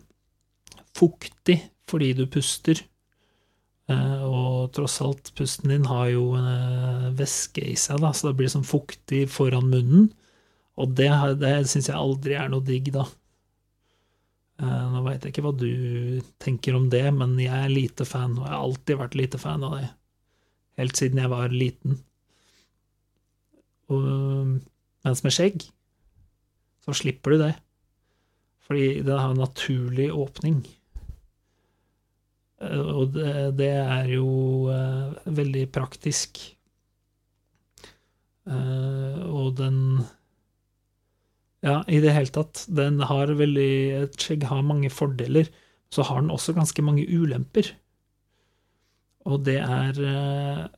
fuktig 0.96 1.58
fordi 1.90 2.14
du 2.16 2.24
puster. 2.32 2.80
Eh, 3.90 4.22
og 4.22 4.70
tross 4.76 5.00
alt, 5.02 5.32
pusten 5.38 5.72
din 5.72 5.88
har 5.90 6.10
jo 6.12 6.34
eh, 6.38 7.06
væske 7.18 7.64
i 7.72 7.76
seg, 7.78 8.02
da, 8.04 8.12
så 8.14 8.30
det 8.30 8.38
blir 8.38 8.52
sånn 8.52 8.66
fuktig 8.66 9.24
foran 9.32 9.70
munnen. 9.72 10.10
Og 10.80 10.94
det, 10.96 11.10
det 11.40 11.54
syns 11.68 11.90
jeg 11.90 11.98
aldri 11.98 12.36
er 12.38 12.52
noe 12.52 12.64
digg, 12.64 12.92
da. 12.94 13.06
Eh, 14.60 14.84
nå 14.92 15.02
veit 15.06 15.24
jeg 15.24 15.34
ikke 15.34 15.46
hva 15.48 15.54
du 15.56 16.20
tenker 16.42 16.78
om 16.78 16.86
det, 16.92 17.06
men 17.16 17.34
jeg 17.40 17.56
er 17.56 17.72
lite 17.72 18.06
fan, 18.08 18.38
og 18.38 18.46
jeg 18.46 18.54
har 18.54 18.68
alltid 18.68 19.02
vært 19.02 19.18
lite 19.18 19.42
fan 19.42 19.66
av 19.66 19.76
det. 19.80 19.88
Helt 20.80 21.00
siden 21.00 21.20
jeg 21.20 21.32
var 21.32 21.52
liten. 21.52 21.98
Og, 23.90 24.04
mens 25.02 25.24
med 25.26 25.34
skjegg, 25.34 25.64
så 26.86 26.94
slipper 26.96 27.34
du 27.34 27.42
det. 27.42 27.54
Fordi 28.68 29.00
det 29.02 29.16
har 29.16 29.32
en 29.32 29.42
naturlig 29.42 30.12
åpning. 30.14 30.62
Eh, 32.60 32.80
og 32.80 33.14
det, 33.16 33.34
det 33.58 33.72
er 33.80 34.08
jo 34.14 34.30
uh, 34.68 35.16
veldig 35.26 35.66
praktisk. 35.72 36.42
Uh, 38.48 39.20
og 39.28 39.54
den 39.60 39.78
Ja, 41.60 41.82
i 41.92 42.00
det 42.00 42.14
hele 42.16 42.32
tatt. 42.32 42.64
Den 42.72 43.02
har 43.04 43.32
veldig 43.36 44.08
skjegg 44.16 44.46
har 44.48 44.64
mange 44.64 44.88
fordeler. 44.92 45.50
Så 45.92 46.06
har 46.08 46.22
den 46.22 46.32
også 46.32 46.54
ganske 46.56 46.82
mange 46.82 47.04
ulemper. 47.04 47.74
Og 49.28 49.42
det 49.44 49.58
er 49.60 50.70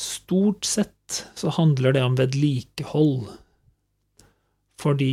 Stort 0.00 0.64
sett 0.64 1.18
så 1.36 1.52
handler 1.52 1.92
det 1.92 2.02
om 2.02 2.16
vedlikehold. 2.16 3.28
Fordi 4.80 5.12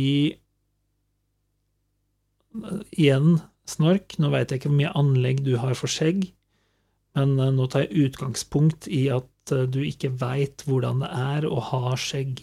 Igjen, 2.96 3.36
snork. 3.70 4.16
Nå 4.18 4.30
veit 4.32 4.50
jeg 4.50 4.60
ikke 4.60 4.70
hvor 4.70 4.80
mye 4.80 4.94
anlegg 4.98 5.42
du 5.46 5.54
har 5.62 5.76
for 5.78 5.90
skjegg, 5.90 6.28
men 7.18 7.36
eh, 7.38 7.52
nå 7.54 7.66
tar 7.70 7.86
jeg 7.86 8.08
utgangspunkt 8.08 8.88
i 8.90 9.06
at 9.12 9.54
eh, 9.54 9.66
du 9.70 9.80
ikke 9.84 10.12
veit 10.20 10.64
hvordan 10.66 11.04
det 11.04 11.10
er 11.10 11.46
å 11.48 11.60
ha 11.70 11.94
skjegg. 11.98 12.42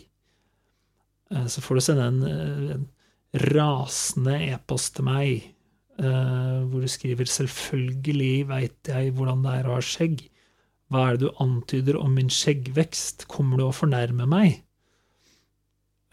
Eh, 1.34 1.48
så 1.52 1.64
får 1.64 1.80
du 1.80 1.86
sende 1.86 2.08
en, 2.12 2.24
en 2.78 2.88
rasende 3.52 4.40
e-post 4.54 4.98
til 4.98 5.08
meg 5.08 5.54
hvor 5.98 6.84
du 6.84 6.86
skriver 6.86 7.26
'Selvfølgelig 7.26 8.46
veit 8.52 8.86
jeg 8.86 9.16
hvordan 9.18 9.40
det 9.42 9.54
er 9.58 9.66
å 9.66 9.80
ha 9.80 9.82
skjegg'. 9.82 10.28
Hva 10.94 11.08
er 11.08 11.18
det 11.18 11.26
du 11.26 11.40
antyder 11.42 11.98
om 11.98 12.14
min 12.14 12.30
skjeggvekst? 12.30 13.26
Kommer 13.32 13.58
du 13.58 13.66
å 13.66 13.74
fornærme 13.74 14.28
meg? 14.30 14.60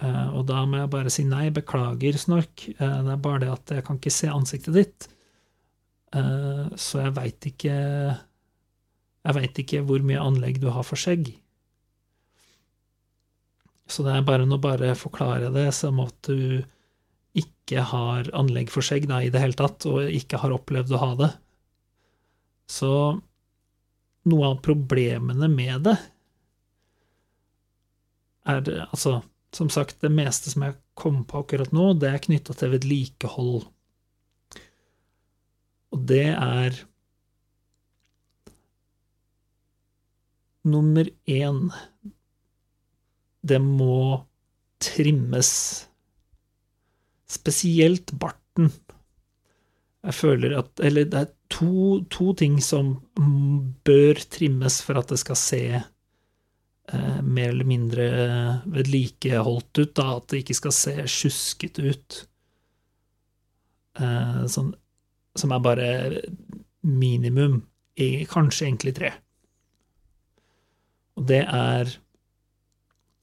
Uh, 0.03 0.35
og 0.35 0.49
da 0.49 0.65
må 0.67 0.81
jeg 0.81 0.91
bare 0.91 1.11
si 1.13 1.23
nei, 1.27 1.47
beklager, 1.55 2.17
Snork. 2.19 2.67
Uh, 2.81 3.01
det 3.07 3.13
er 3.15 3.23
bare 3.23 3.43
det 3.45 3.51
at 3.53 3.75
jeg 3.77 3.87
kan 3.87 4.01
ikke 4.01 4.13
se 4.15 4.31
ansiktet 4.33 4.75
ditt. 4.75 5.09
Uh, 6.15 6.67
så 6.79 7.05
jeg 7.05 7.15
veit 7.17 7.47
ikke 7.49 7.75
Jeg 9.25 9.35
veit 9.35 9.59
ikke 9.59 9.81
hvor 9.87 10.03
mye 10.05 10.21
anlegg 10.21 10.61
du 10.63 10.69
har 10.75 10.85
for 10.87 11.01
skjegg. 11.01 11.31
Så 13.89 14.05
det 14.05 14.15
er 14.15 14.27
bare 14.27 14.47
å 14.47 14.61
bare 14.61 14.95
forklare 14.99 15.53
det 15.55 15.69
som 15.77 16.01
at 16.03 16.17
du 16.29 16.65
ikke 17.35 17.83
har 17.91 18.29
anlegg 18.37 18.71
for 18.73 18.85
skjegg 18.85 19.09
da, 19.11 19.21
i 19.23 19.31
det 19.33 19.41
hele 19.43 19.57
tatt, 19.59 19.87
og 19.89 20.11
ikke 20.13 20.41
har 20.43 20.55
opplevd 20.55 20.93
å 20.95 21.01
ha 21.03 21.11
det. 21.21 21.31
Så 22.71 22.91
noe 24.31 24.51
av 24.51 24.61
problemene 24.65 25.49
med 25.53 25.87
det 25.89 25.97
er 28.49 28.69
altså 28.91 29.19
som 29.55 29.71
sagt, 29.71 30.01
det 30.03 30.11
meste 30.13 30.51
som 30.53 30.67
jeg 30.67 30.77
kom 30.99 31.23
på 31.29 31.45
akkurat 31.45 31.73
nå, 31.75 31.93
det 31.99 32.11
er 32.11 32.23
knytta 32.27 32.57
til 32.59 32.75
vedlikehold. 32.75 33.65
Og 35.95 36.05
det 36.11 36.27
er 36.33 36.83
Nummer 40.65 41.05
én 41.29 41.67
Det 43.45 43.59
må 43.61 44.25
trimmes. 44.81 45.51
Spesielt 47.29 48.15
barten. 48.17 48.71
Jeg 50.05 50.15
føler 50.17 50.59
at 50.59 50.81
Eller 50.81 51.05
det 51.05 51.21
er 51.21 51.33
to, 51.53 52.01
to 52.09 52.33
ting 52.33 52.57
som 52.65 52.97
bør 53.85 54.25
trimmes 54.33 54.81
for 54.83 54.99
at 54.99 55.13
det 55.13 55.21
skal 55.21 55.39
se 55.39 55.63
eh, 56.93 57.21
mer 57.23 57.51
eller 57.53 57.69
mindre 57.69 58.07
vedlikeholdt 58.67 59.83
ut, 59.83 59.95
da, 59.97 60.09
at 60.19 60.31
det 60.33 60.43
ikke 60.45 60.59
skal 60.61 60.77
se 60.77 60.95
sjuskete 61.11 61.85
ut. 61.91 62.21
Eh, 64.01 64.43
sånn, 64.51 64.73
som 65.39 65.55
er 65.55 65.63
bare 65.63 65.91
minimum, 66.85 67.63
i, 67.95 68.25
kanskje 68.27 68.67
egentlig 68.69 68.95
tre. 68.99 69.13
Og 71.15 71.29
det 71.31 71.45
er 71.47 71.93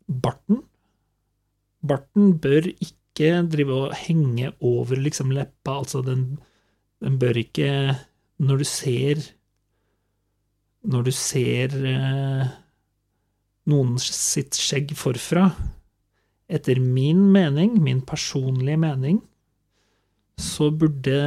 barten. 0.08 0.62
Barten 1.84 2.38
bør 2.39 2.70
ikke 2.72 3.34
drive 3.51 3.75
og 3.75 3.98
henge 4.06 4.53
over 4.63 5.00
liksom 5.00 5.34
leppa, 5.36 5.82
altså 5.82 6.01
den, 6.06 6.39
den 7.03 7.20
bør 7.20 7.41
ikke 7.41 7.98
Når 8.41 8.58
du 8.58 8.63
ser 8.65 9.20
Når 10.82 11.03
du 11.03 11.12
ser 11.13 11.75
eh, 11.86 12.48
noen 13.70 13.98
sitt 14.01 14.58
skjegg 14.58 14.94
forfra, 14.98 15.50
etter 16.51 16.82
min 16.82 17.27
mening, 17.32 17.77
min 17.84 18.01
personlige 18.06 18.80
mening, 18.82 19.22
så 20.41 20.72
burde 20.74 21.22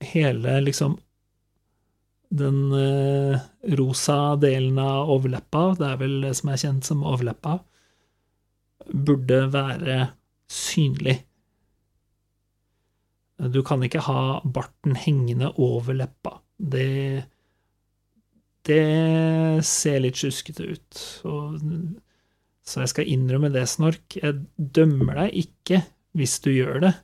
hele 0.00 0.56
liksom 0.64 0.96
den 2.28 2.72
eh, 2.76 3.38
rosa 3.78 4.36
delen 4.36 4.78
av 4.80 5.10
overleppa, 5.14 5.72
det 5.78 5.86
er 5.88 6.00
vel 6.02 6.18
det 6.26 6.34
som 6.36 6.52
er 6.52 6.60
kjent 6.60 6.88
som 6.88 7.06
overleppa, 7.06 7.58
burde 8.88 9.40
være 9.52 9.98
synlig. 10.52 11.18
Du 13.38 13.62
kan 13.62 13.84
ikke 13.86 14.02
ha 14.08 14.40
barten 14.44 14.96
hengende 14.98 15.52
over 15.62 15.94
leppa. 15.94 16.38
Det 16.58 17.22
det 18.68 19.64
ser 19.66 20.02
litt 20.04 20.20
sjuskete 20.20 20.68
ut. 20.74 21.02
Og, 21.28 21.58
så 22.68 22.84
jeg 22.84 22.92
skal 22.92 23.10
innrømme 23.10 23.50
det, 23.54 23.64
Snork. 23.70 24.18
Jeg 24.20 24.44
dømmer 24.56 25.24
deg 25.24 25.38
ikke 25.46 25.82
hvis 26.18 26.38
du 26.44 26.50
gjør 26.52 26.82
det. 26.84 26.94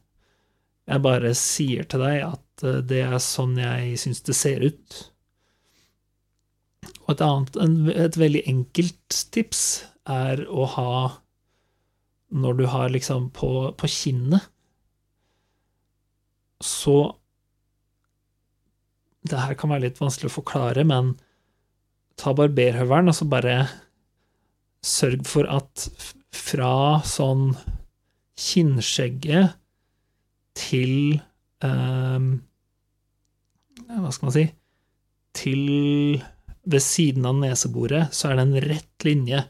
Jeg 0.84 1.04
bare 1.04 1.32
sier 1.38 1.88
til 1.88 2.04
deg 2.04 2.20
at 2.26 2.64
eh, 2.66 2.80
det 2.84 3.02
er 3.06 3.20
sånn 3.22 3.56
jeg 3.60 3.96
syns 4.00 4.20
det 4.26 4.36
ser 4.36 4.64
ut. 4.66 5.00
Og 7.04 7.14
et 7.14 7.24
annet, 7.24 7.58
et 8.04 8.18
veldig 8.20 8.42
enkelt 8.50 9.20
tips 9.32 9.64
er 10.08 10.44
å 10.48 10.66
ha 10.76 10.94
Når 12.34 12.56
du 12.58 12.64
har 12.66 12.88
liksom 12.90 13.28
på, 13.30 13.72
på 13.78 13.88
kinnet, 13.88 14.48
så 16.60 17.16
Det 19.24 19.40
her 19.40 19.54
kan 19.56 19.70
være 19.72 19.86
litt 19.86 20.00
vanskelig 20.00 20.28
å 20.28 20.38
forklare, 20.40 20.84
men 20.84 21.14
ta 22.20 22.34
barberhøvelen 22.36 23.10
og 23.10 23.16
så 23.18 23.26
bare 23.28 23.56
sørg 24.84 25.24
for 25.28 25.48
at 25.50 25.88
fra 26.34 27.00
sånn 27.06 27.52
kinnskjegget 28.38 29.54
til 30.58 31.16
eh, 31.64 32.26
Hva 33.84 34.12
skal 34.14 34.28
man 34.28 34.34
si 34.34 34.44
Til 35.34 35.64
ved 36.64 36.82
siden 36.82 37.26
av 37.28 37.38
neseboret 37.38 38.14
så 38.16 38.30
er 38.30 38.38
det 38.38 38.44
en 38.46 38.60
rett 38.64 39.04
linje. 39.04 39.40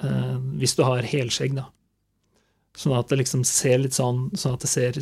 Eh, 0.00 0.36
hvis 0.60 0.76
du 0.78 0.84
har 0.86 1.04
helskjegg, 1.04 1.58
da. 1.58 1.66
Sånn 2.78 2.94
at 2.96 3.10
det 3.10 3.18
liksom 3.20 3.42
ser 3.48 3.80
litt 3.82 3.96
sånn 3.96 4.28
Sånn 4.38 4.54
at 4.54 4.64
det 4.64 4.70
ser 4.70 5.00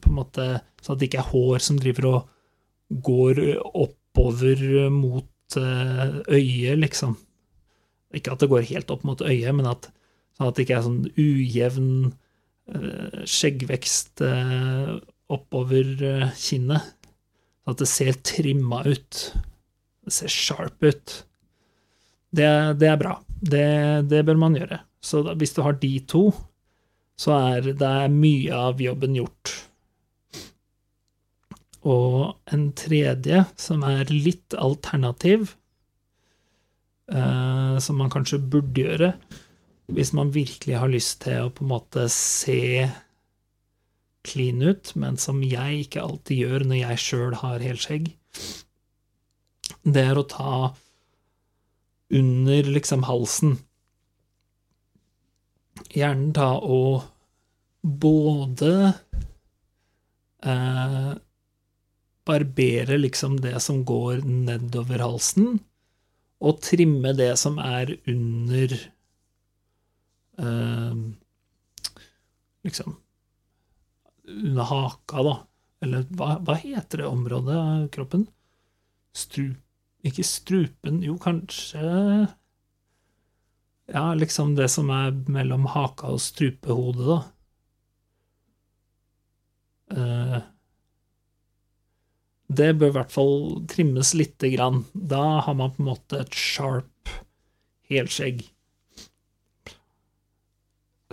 på 0.00 0.10
en 0.10 0.18
måte 0.18 0.46
Sånn 0.80 0.96
at 0.96 1.02
det 1.02 1.10
ikke 1.10 1.20
er 1.20 1.30
hår 1.32 1.64
som 1.66 1.78
driver 1.80 2.10
og 2.10 2.32
går 3.04 3.40
oppover 3.74 4.90
mot 4.92 5.28
uh, 5.58 6.20
øyet, 6.28 6.78
liksom. 6.80 7.16
Ikke 8.14 8.34
at 8.34 8.42
det 8.42 8.50
går 8.52 8.68
helt 8.70 8.92
opp 8.94 9.04
mot 9.06 9.24
øyet, 9.24 9.52
men 9.56 9.68
at, 9.70 9.90
sånn 10.36 10.50
at 10.50 10.56
det 10.56 10.66
ikke 10.66 10.78
er 10.78 10.86
sånn 10.86 11.02
ujevn 11.18 11.90
uh, 12.08 13.20
skjeggvekst 13.28 14.24
uh, 14.24 14.96
oppover 15.32 16.30
kinnet. 16.38 16.94
Sånn 17.64 17.76
at 17.76 17.80
det 17.80 17.90
ser 17.90 18.20
trimma 18.26 18.82
ut. 18.86 19.20
Det 20.04 20.12
ser 20.12 20.32
sharp 20.32 20.84
ut. 20.84 21.14
Det, 22.34 22.48
det 22.80 22.90
er 22.90 22.98
bra. 23.00 23.14
Det, 23.28 23.68
det, 24.10 24.24
bør 24.26 24.40
man 24.40 24.56
gjøre. 24.58 24.80
Så 25.04 25.22
hvis 25.36 25.54
du 25.56 25.62
har 25.64 25.76
de 25.80 25.92
to, 26.08 26.26
så 27.20 27.36
er 27.52 27.72
det 27.78 27.94
mye 28.12 28.56
av 28.56 28.82
jobben 28.82 29.16
gjort. 29.16 29.52
Og 31.84 32.52
en 32.54 32.68
tredje, 32.78 33.44
som 33.60 33.84
er 33.84 34.08
litt 34.12 34.56
alternativ, 34.56 35.54
eh, 37.12 37.76
som 37.78 37.98
man 38.00 38.12
kanskje 38.12 38.40
burde 38.40 38.80
gjøre 38.80 39.12
hvis 39.92 40.14
man 40.16 40.30
virkelig 40.32 40.78
har 40.80 40.88
lyst 40.88 41.18
til 41.26 41.44
å 41.44 41.50
på 41.52 41.64
en 41.64 41.72
måte 41.74 42.06
se 42.12 42.86
clean 44.24 44.62
ut, 44.64 44.94
men 44.96 45.18
som 45.20 45.42
jeg 45.44 45.84
ikke 45.84 46.04
alltid 46.04 46.40
gjør 46.40 46.64
når 46.64 46.80
jeg 46.80 47.02
sjøl 47.02 47.36
har 47.42 47.64
helskjegg, 47.64 48.08
det 49.84 50.04
er 50.08 50.16
å 50.16 50.24
ta 50.28 50.54
under 52.14 52.70
liksom 52.72 53.04
halsen. 53.04 53.58
Gjerne 55.92 56.32
ta 56.36 56.54
og 56.62 57.04
både 57.84 58.72
eh, 60.40 61.12
barbere 62.24 62.98
liksom 62.98 63.38
det 63.44 63.58
som 63.62 63.82
går 63.86 64.24
nedover 64.24 65.02
halsen, 65.04 65.58
og 66.44 66.60
trimme 66.64 67.14
det 67.16 67.32
som 67.40 67.58
er 67.62 67.94
under 68.10 68.74
eh, 70.38 71.04
Liksom 72.64 72.96
Under 74.24 74.62
haka, 74.64 75.22
da. 75.22 75.34
Eller 75.84 76.06
hva, 76.16 76.38
hva 76.40 76.56
heter 76.56 77.02
det 77.02 77.10
området 77.10 77.56
av 77.60 77.88
kroppen? 77.92 78.24
Strup 79.14 79.60
Ikke 80.04 80.24
strupen 80.24 81.02
Jo, 81.04 81.18
kanskje 81.20 81.84
Ja, 83.92 84.06
liksom 84.16 84.54
det 84.56 84.70
som 84.72 84.88
er 84.92 85.12
mellom 85.28 85.66
haka 85.68 86.14
og 86.16 86.22
strupehodet, 86.24 87.04
da. 87.04 87.18
Uh, 89.94 90.38
det 92.58 92.74
bør 92.80 92.92
i 92.92 92.96
hvert 92.98 93.14
fall 93.14 93.36
trimmes 93.70 94.14
lite 94.16 94.50
grann. 94.54 94.84
Da 94.92 95.40
har 95.46 95.56
man 95.58 95.72
på 95.74 95.82
en 95.82 95.90
måte 95.92 96.20
et 96.22 96.36
sharp 96.36 97.12
helskjegg. 97.90 98.42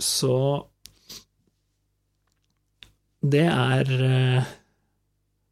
Så 0.02 0.36
det 3.22 3.46
er 3.46 3.86
eh, 3.86 4.50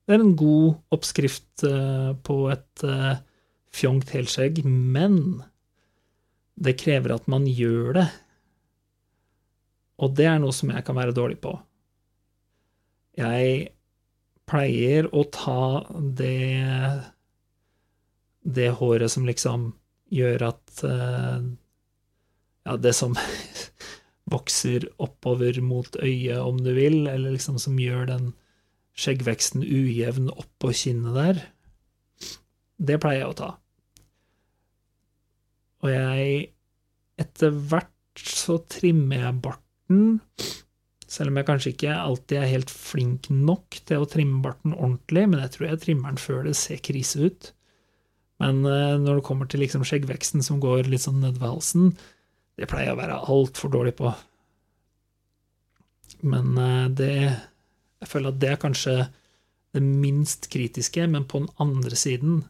Det 0.07 0.17
er 0.17 0.25
en 0.25 0.35
god 0.35 0.81
oppskrift 0.91 1.63
eh, 1.69 2.11
på 2.27 2.39
et 2.51 2.83
eh, 2.83 3.21
fjongt 3.71 4.11
helskjegg, 4.11 4.65
men 4.67 5.45
det 6.59 6.81
krever 6.81 7.15
at 7.15 7.29
man 7.31 7.47
gjør 7.47 7.95
det. 8.01 8.09
Og 10.03 10.17
det 10.19 10.27
er 10.27 10.41
noe 10.43 10.57
som 10.57 10.73
jeg 10.75 10.83
kan 10.85 10.99
være 10.99 11.15
dårlig 11.15 11.39
på. 11.45 11.53
Jeg 13.21 13.71
pleier 14.51 15.09
å 15.15 15.25
ta 15.33 15.87
det 16.19 16.37
det 18.41 18.71
håret 18.81 19.13
som 19.13 19.27
liksom 19.29 19.71
gjør 20.11 20.47
at 20.51 20.85
uh, 20.85 21.43
Ja, 22.67 22.77
det 22.77 22.93
som 22.97 23.15
vokser 24.35 24.85
oppover 25.01 25.61
mot 25.65 25.97
øyet, 25.97 26.39
om 26.39 26.59
du 26.61 26.73
vil, 26.77 27.07
eller 27.09 27.35
liksom 27.35 27.59
som 27.59 27.79
gjør 27.81 28.07
den 28.11 28.29
skjeggveksten 29.01 29.65
ujevn 29.65 30.29
oppå 30.31 30.75
kinnet 30.77 31.17
der. 31.17 31.41
Det 32.77 32.99
pleier 33.01 33.25
jeg 33.25 33.33
å 33.33 33.39
ta. 33.41 33.51
Og 35.85 35.93
jeg 35.95 36.49
Etter 37.21 37.53
hvert 37.53 38.23
så 38.25 38.55
trimmer 38.73 39.27
jeg 39.27 39.41
barten, 39.45 40.05
selv 41.11 41.33
om 41.33 41.41
jeg 41.41 41.49
kanskje 41.49 41.73
ikke 41.75 41.95
alltid 41.99 42.37
er 42.39 42.53
helt 42.53 42.71
flink 42.71 43.27
nok 43.35 43.81
til 43.89 44.03
å 44.03 44.09
trimme 44.11 44.43
barten 44.45 44.77
ordentlig, 44.77 45.25
men 45.27 45.41
jeg 45.43 45.57
tror 45.57 45.67
jeg 45.67 45.83
trimmer 45.85 46.13
den 46.13 46.23
før 46.23 46.45
det 46.47 46.55
ser 46.59 46.83
krise 46.87 47.27
ut. 47.27 47.51
Men 48.41 48.63
eh, 48.65 48.97
når 49.03 49.19
det 49.19 49.27
kommer 49.27 49.49
til 49.51 49.65
liksom 49.65 49.83
skjeggveksten 49.87 50.45
som 50.47 50.61
går 50.63 50.87
litt 50.89 51.05
sånn 51.05 51.19
nedover 51.21 51.57
halsen, 51.57 51.91
det 52.61 52.69
pleier 52.71 52.91
jeg 52.91 52.97
å 52.97 53.01
være 53.01 53.23
altfor 53.35 53.73
dårlig 53.75 53.97
på. 53.99 54.13
Men 56.27 56.53
eh, 56.59 56.87
det 56.95 57.15
Jeg 58.01 58.09
føler 58.09 58.33
at 58.33 58.39
det 58.41 58.49
er 58.49 58.61
kanskje 58.61 58.95
det 59.75 59.83
minst 59.85 60.49
kritiske, 60.51 61.05
men 61.07 61.27
på 61.29 61.43
den 61.43 61.51
andre 61.61 61.97
siden 61.97 62.45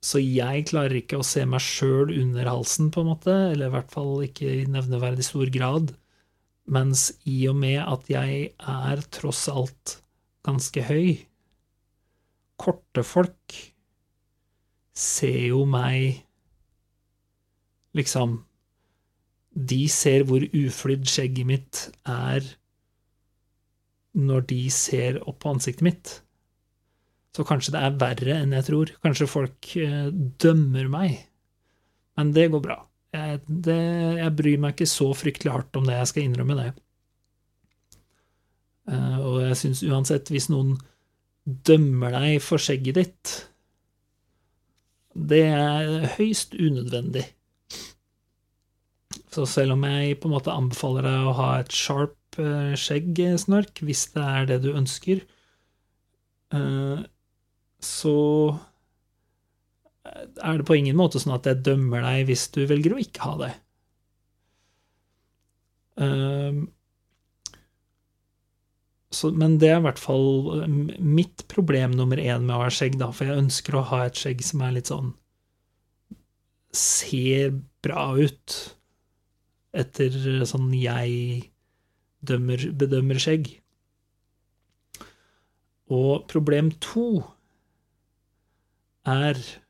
Så 0.00 0.20
jeg 0.22 0.68
klarer 0.70 1.00
ikke 1.00 1.18
å 1.18 1.26
se 1.26 1.42
meg 1.44 1.64
sjøl 1.64 2.12
under 2.14 2.46
halsen, 2.46 2.92
på 2.94 3.02
en 3.02 3.10
måte, 3.10 3.34
eller 3.50 3.66
i 3.66 3.74
hvert 3.74 3.90
fall 3.90 4.22
ikke 4.28 4.52
i 4.60 4.68
nevneverdig 4.70 5.26
stor 5.26 5.50
grad. 5.50 5.90
Mens 6.68 7.08
i 7.28 7.40
og 7.48 7.56
med 7.56 7.80
at 7.80 8.10
jeg 8.12 8.52
er 8.58 9.02
tross 9.14 9.46
alt 9.48 9.98
ganske 10.46 10.84
høy 10.88 11.24
Korte 12.58 13.04
folk 13.06 13.56
ser 14.98 15.40
jo 15.52 15.62
meg 15.68 16.24
Liksom 17.96 18.38
De 19.70 19.80
ser 19.90 20.26
hvor 20.28 20.44
uflydd 20.44 21.08
skjegget 21.08 21.48
mitt 21.48 21.84
er 22.04 22.44
når 24.18 24.48
de 24.50 24.62
ser 24.72 25.18
opp 25.30 25.36
på 25.44 25.50
ansiktet 25.52 25.84
mitt. 25.86 26.10
Så 27.36 27.44
kanskje 27.46 27.74
det 27.74 27.82
er 27.86 27.98
verre 28.00 28.38
enn 28.40 28.54
jeg 28.56 28.66
tror. 28.66 28.90
Kanskje 29.04 29.28
folk 29.30 29.68
eh, 29.78 30.08
dømmer 30.42 30.88
meg. 30.90 31.20
Men 32.18 32.32
det 32.34 32.48
går 32.50 32.62
bra. 32.64 32.78
Jeg, 33.16 33.40
det, 33.46 33.78
jeg 34.20 34.36
bryr 34.36 34.60
meg 34.60 34.74
ikke 34.74 34.90
så 34.90 35.08
fryktelig 35.16 35.54
hardt 35.54 35.78
om 35.80 35.86
det, 35.88 35.96
jeg 35.96 36.10
skal 36.10 36.26
innrømme 36.26 36.58
det. 36.58 36.68
Uh, 38.88 39.18
og 39.20 39.38
jeg 39.46 39.58
syns 39.62 39.84
uansett, 39.84 40.32
hvis 40.32 40.50
noen 40.52 40.76
dømmer 41.68 42.12
deg 42.18 42.42
for 42.44 42.60
skjegget 42.60 43.00
ditt, 43.00 43.34
det 45.18 45.44
er 45.48 46.06
høyst 46.18 46.54
unødvendig. 46.54 47.24
Så 49.32 49.44
selv 49.48 49.74
om 49.76 49.84
jeg 49.88 50.18
på 50.20 50.28
en 50.28 50.36
måte 50.36 50.54
anbefaler 50.54 51.08
deg 51.08 51.28
å 51.28 51.36
ha 51.40 51.50
et 51.58 51.74
sharp 51.74 52.16
skjegg, 52.78 53.18
Snork, 53.40 53.80
hvis 53.82 54.06
det 54.14 54.24
er 54.24 54.48
det 54.48 54.60
du 54.62 54.70
ønsker, 54.76 55.22
eh, 56.54 57.00
så 57.82 58.18
er 60.42 60.58
det 60.60 60.66
på 60.68 60.76
ingen 60.78 60.98
måte 60.98 61.20
sånn 61.22 61.36
at 61.36 61.46
jeg 61.48 61.64
dømmer 61.66 62.04
deg 62.06 62.28
hvis 62.28 62.48
du 62.54 62.62
velger 62.68 62.94
å 62.94 63.00
ikke 63.02 63.24
ha 63.26 63.36
det. 63.42 63.52
Eh, 66.04 66.60
så, 69.18 69.30
men 69.32 69.56
det 69.60 69.70
er 69.72 69.78
i 69.80 69.86
hvert 69.86 70.00
fall 70.02 70.66
mitt 71.00 71.46
problem 71.48 71.94
nummer 71.96 72.20
én 72.20 72.44
med 72.44 72.56
å 72.56 72.64
ha 72.66 72.72
skjegg, 72.72 72.98
da, 73.00 73.08
for 73.14 73.28
jeg 73.28 73.44
ønsker 73.44 73.78
å 73.78 73.86
ha 73.90 74.02
et 74.06 74.18
skjegg 74.20 74.44
som 74.44 74.64
er 74.66 74.76
litt 74.78 74.92
sånn 74.92 75.14
Ser 76.78 77.54
bra 77.82 78.10
ut 78.12 78.54
etter 79.72 80.12
sånn 80.46 80.68
jeg 80.76 81.48
dømmer, 82.28 82.60
bedømmer 82.76 83.20
skjegg. 83.22 83.48
Og 85.88 86.26
problem 86.28 86.68
to 86.84 87.22
er 89.08 89.38
eh, 89.40 89.67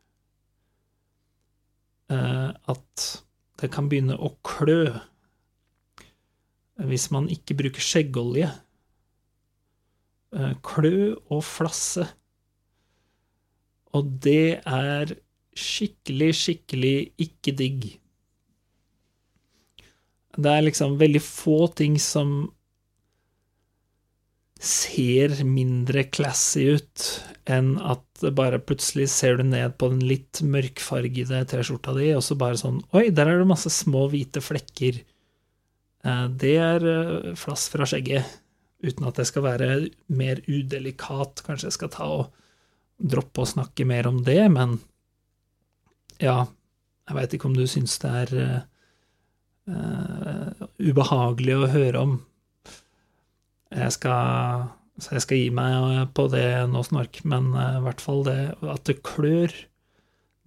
at 2.08 3.06
det 3.60 3.68
kan 3.74 3.88
begynne 3.90 4.16
å 4.16 4.30
klø 4.46 4.94
hvis 6.88 7.08
man 7.10 7.26
ikke 7.32 7.56
bruker 7.58 7.82
skjeggolje. 7.82 8.48
Eh, 10.36 10.54
klø 10.62 11.16
og 11.32 11.42
flasse. 11.46 12.04
Og 13.96 14.12
det 14.22 14.60
er 14.62 15.14
skikkelig, 15.58 16.30
skikkelig 16.36 16.96
ikke 17.24 17.54
digg. 17.58 17.88
Det 20.38 20.52
er 20.52 20.66
liksom 20.68 20.98
veldig 21.00 21.22
få 21.24 21.66
ting 21.74 21.96
som 21.98 22.52
ser 24.58 25.36
mindre 25.46 26.02
classy 26.10 26.64
ut 26.74 27.04
enn 27.48 27.76
at 27.78 28.24
bare 28.34 28.58
plutselig 28.58 29.06
ser 29.12 29.38
du 29.38 29.44
ned 29.46 29.76
på 29.78 29.90
den 29.92 30.02
litt 30.04 30.40
mørkfargede 30.42 31.44
T-skjorta 31.48 31.94
di, 31.96 32.10
og 32.16 32.24
så 32.26 32.36
bare 32.38 32.58
sånn 32.60 32.82
Oi, 32.96 33.08
der 33.14 33.30
er 33.30 33.40
det 33.40 33.48
masse 33.48 33.70
små 33.72 34.08
hvite 34.10 34.42
flekker. 34.42 34.98
Eh, 36.04 36.26
det 36.42 36.56
er 36.58 36.88
eh, 36.90 37.30
flass 37.38 37.68
fra 37.72 37.86
skjegget. 37.88 38.26
Uten 38.82 39.08
at 39.08 39.18
det 39.18 39.26
skal 39.30 39.46
være 39.46 39.70
mer 40.14 40.42
udelikat. 40.46 41.42
Kanskje 41.46 41.70
jeg 41.70 41.78
skal 41.78 41.94
ta 41.94 42.10
og 42.18 42.28
droppe 42.98 43.42
å 43.42 43.48
snakke 43.48 43.86
mer 43.86 44.10
om 44.10 44.20
det, 44.26 44.42
men 44.50 44.76
ja, 46.18 46.48
jeg 47.06 47.16
veit 47.16 47.34
ikke 47.34 47.48
om 47.50 47.56
du 47.56 47.64
syns 47.70 47.94
det 48.02 48.10
er 48.22 48.32
uh, 49.70 50.66
ubehagelig 50.82 51.54
å 51.54 51.68
høre 51.70 52.02
om. 52.02 52.16
Jeg 53.74 53.92
skal, 53.92 54.68
så 55.00 55.16
jeg 55.16 55.24
skal 55.24 55.40
gi 55.42 55.48
meg 55.54 56.12
på 56.16 56.26
det 56.32 56.46
nå, 56.72 56.82
Snork, 56.86 57.20
men 57.28 57.50
uh, 57.56 57.78
i 57.78 57.82
hvert 57.84 58.02
fall 58.04 58.24
det 58.26 58.38
at 58.62 58.84
det 58.88 59.00
klør, 59.06 59.52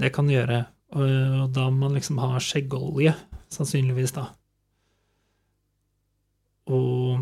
det 0.02 0.14
kan 0.16 0.30
gjøre. 0.32 0.64
Og 0.98 1.52
da 1.56 1.68
må 1.70 1.86
man 1.86 1.96
liksom 1.96 2.20
ha 2.20 2.40
skjeggolje, 2.42 3.14
sannsynligvis, 3.54 4.16
da. 4.18 4.26
Og 6.72 7.22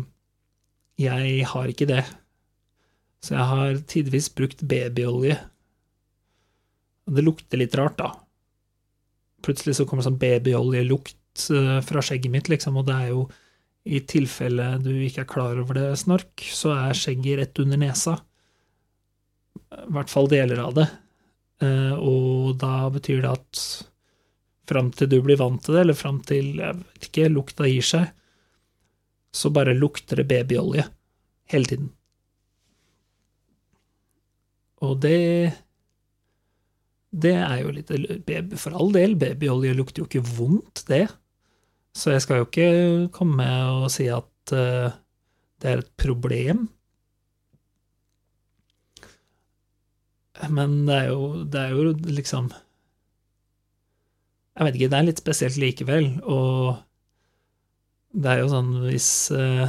jeg 1.00 1.44
har 1.52 1.70
ikke 1.70 1.88
det. 1.88 2.02
Så 3.24 3.36
jeg 3.36 3.46
har 3.52 3.78
tidvis 3.88 4.30
brukt 4.32 4.64
babyolje. 4.66 5.36
Og 7.08 7.16
det 7.16 7.24
lukter 7.26 7.60
litt 7.60 7.76
rart, 7.78 7.98
da. 8.00 8.10
Plutselig 9.44 9.78
så 9.78 9.86
kommer 9.88 10.04
sånn 10.04 10.20
babyoljelukt 10.20 11.46
eh, 11.54 11.78
fra 11.84 12.02
skjegget 12.04 12.32
mitt, 12.32 12.50
liksom, 12.52 12.76
og 12.80 12.88
det 12.88 12.96
er 12.96 13.12
jo 13.12 13.22
i 13.84 14.00
tilfelle 14.04 14.74
du 14.84 14.92
ikke 14.92 15.24
er 15.24 15.30
klar 15.30 15.60
over 15.60 15.78
det, 15.78 15.86
Snork, 16.00 16.42
så 16.52 16.74
er 16.74 16.96
skjegget 16.96 17.40
rett 17.40 17.62
under 17.62 17.80
nesa. 17.80 18.18
I 19.70 19.88
hvert 19.94 20.12
fall 20.12 20.28
deler 20.30 20.60
av 20.62 20.74
det. 20.76 20.88
Eh, 21.64 21.94
og 21.96 22.58
da 22.60 22.90
betyr 22.92 23.22
det 23.24 23.32
at 23.32 23.62
fram 24.70 24.90
til 24.94 25.10
du 25.10 25.18
blir 25.24 25.40
vant 25.40 25.62
til 25.64 25.76
det, 25.76 25.84
eller 25.84 25.98
fram 25.98 26.20
til 26.26 26.52
jeg 26.60 26.76
vet 26.78 27.08
ikke, 27.08 27.30
lukta 27.32 27.68
gir 27.68 27.86
seg, 27.86 28.12
så 29.34 29.50
bare 29.54 29.76
lukter 29.76 30.20
det 30.20 30.28
babyolje 30.30 30.84
hele 31.52 31.70
tiden. 31.70 31.90
Og 34.84 34.96
det 35.02 35.18
det 37.10 37.34
er 37.34 37.56
jo 37.64 37.72
litt 37.74 37.88
For 38.62 38.76
all 38.78 38.92
del, 38.94 39.16
babyolje 39.18 39.74
lukter 39.74 40.04
jo 40.04 40.06
ikke 40.06 40.22
vondt, 40.36 40.84
det. 40.86 41.08
Så 41.96 42.12
jeg 42.14 42.22
skal 42.22 42.40
jo 42.40 42.46
ikke 42.46 43.08
komme 43.14 43.46
og 43.74 43.88
si 43.92 44.06
at 44.12 44.54
uh, 44.54 44.92
det 45.60 45.70
er 45.70 45.82
et 45.82 45.90
problem. 45.98 46.68
Men 50.48 50.86
det 50.88 50.96
er 50.96 51.08
jo, 51.10 51.44
det 51.44 51.60
er 51.60 51.74
jo 51.74 51.92
liksom 51.92 52.46
Jeg 54.56 54.66
vet 54.66 54.76
ikke, 54.78 54.88
det 54.92 54.98
er 54.98 55.04
litt 55.04 55.20
spesielt 55.20 55.58
likevel, 55.60 56.06
og 56.24 56.78
det 58.10 58.30
er 58.30 58.40
jo 58.40 58.48
sånn 58.50 58.70
hvis 58.86 59.10
uh, 59.36 59.68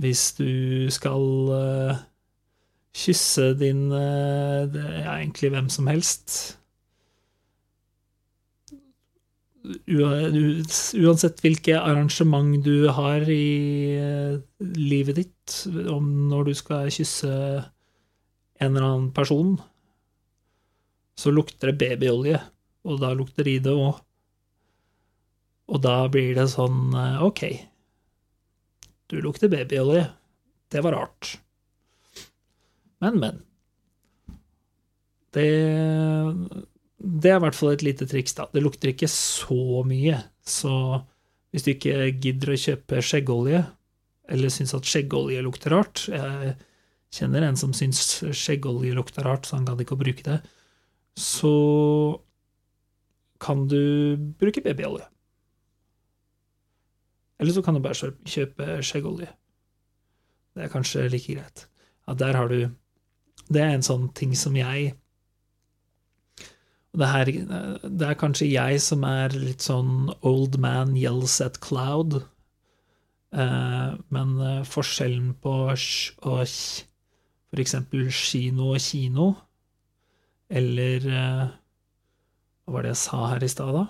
Hvis 0.00 0.24
du 0.40 0.88
skal 0.90 1.28
uh, 1.52 2.00
kysse 2.96 3.52
din 3.60 3.90
Det 3.92 4.82
er 4.82 5.12
egentlig 5.18 5.52
hvem 5.52 5.68
som 5.72 5.86
helst. 5.92 6.61
Uansett 9.62 11.38
hvilke 11.44 11.76
arrangement 11.78 12.56
du 12.64 12.88
har 12.90 13.28
i 13.30 13.94
eh, 13.94 14.40
livet 14.74 15.20
ditt, 15.20 15.58
om 15.92 16.08
når 16.30 16.48
du 16.50 16.54
skal 16.58 16.90
kysse 16.90 17.30
en 18.62 18.72
eller 18.72 18.86
annen 18.88 19.12
person, 19.14 19.54
så 21.18 21.30
lukter 21.30 21.70
det 21.70 21.78
babyolje, 21.78 22.40
og 22.88 22.98
da 23.02 23.12
lukter 23.14 23.46
i 23.46 23.60
det 23.62 23.74
òg. 23.74 24.00
Og 25.72 25.78
da 25.84 25.96
blir 26.10 26.34
det 26.36 26.48
sånn 26.50 26.90
eh, 26.98 27.22
Ok, 27.22 27.44
du 29.12 29.20
lukter 29.22 29.50
babyolje. 29.52 30.08
Det 30.72 30.82
var 30.82 30.96
rart. 30.96 31.36
Men, 33.02 33.18
men. 33.20 33.40
Det, 35.32 35.46
det 37.02 37.30
er 37.32 37.38
i 37.40 37.42
hvert 37.42 37.56
fall 37.58 37.72
et 37.74 37.82
lite 37.82 38.06
triks, 38.06 38.34
da. 38.38 38.46
Det 38.52 38.62
lukter 38.62 38.92
ikke 38.92 39.08
så 39.10 39.82
mye, 39.88 40.20
så 40.46 40.72
hvis 41.52 41.66
du 41.66 41.72
ikke 41.74 42.10
gidder 42.22 42.52
å 42.54 42.58
kjøpe 42.60 43.02
skjeggolje, 43.04 43.62
eller 44.32 44.52
syns 44.54 44.74
at 44.76 44.86
skjeggolje 44.86 45.42
lukter 45.44 45.74
rart 45.74 46.04
Jeg 46.08 46.52
kjenner 47.12 47.42
en 47.44 47.58
som 47.58 47.72
syns 47.76 48.22
skjeggolje 48.30 48.94
lukter 48.96 49.26
rart, 49.26 49.44
så 49.48 49.58
han 49.58 49.66
gadd 49.68 49.82
ikke 49.82 49.96
å 49.98 50.00
bruke 50.00 50.24
det, 50.24 50.38
så 51.18 51.52
kan 53.42 53.66
du 53.68 54.16
bruke 54.38 54.62
babyolje. 54.64 55.04
Eller 57.42 57.52
så 57.52 57.62
kan 57.66 57.74
du 57.74 57.82
bare 57.82 57.98
kjøpe- 57.98 58.78
skjeggolje. 58.86 59.28
Det 60.54 60.64
er 60.64 60.72
kanskje 60.72 61.10
like 61.10 61.34
greit. 61.34 61.66
Ja, 62.06 62.14
der 62.14 62.38
har 62.38 62.48
du 62.48 62.70
Det 63.50 63.60
er 63.60 63.74
en 63.74 63.82
sånn 63.82 64.14
ting 64.14 64.34
som 64.38 64.54
jeg 64.54 64.94
det, 66.92 67.08
her, 67.08 67.30
det 67.88 68.06
er 68.08 68.18
kanskje 68.20 68.50
jeg 68.52 68.80
som 68.84 69.04
er 69.08 69.32
litt 69.32 69.64
sånn 69.64 70.10
old 70.28 70.58
man 70.60 70.92
yells 70.98 71.38
at 71.44 71.56
cloud. 71.64 72.20
Eh, 73.32 73.92
men 74.12 74.34
eh, 74.44 74.60
forskjellen 74.68 75.32
på 75.40 75.54
sj 75.72 76.12
og 76.28 76.42
kj, 76.44 76.84
for 77.52 77.62
eksempel 77.64 78.10
kino 78.12 78.72
og 78.74 78.84
kino, 78.84 79.32
eller 80.52 81.08
eh, 81.08 81.58
Hva 82.62 82.76
var 82.76 82.84
det 82.84 82.92
jeg 82.92 83.00
sa 83.00 83.18
her 83.32 83.42
i 83.42 83.48
stad, 83.50 83.74
da? 83.74 83.84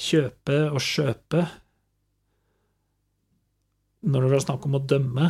Kjøpe 0.00 0.58
og 0.70 0.78
kjøpe. 0.84 1.40
Når 4.06 4.24
det 4.24 4.30
var 4.30 4.44
snakk 4.44 4.68
om 4.68 4.76
å 4.78 4.82
dømme 4.92 5.26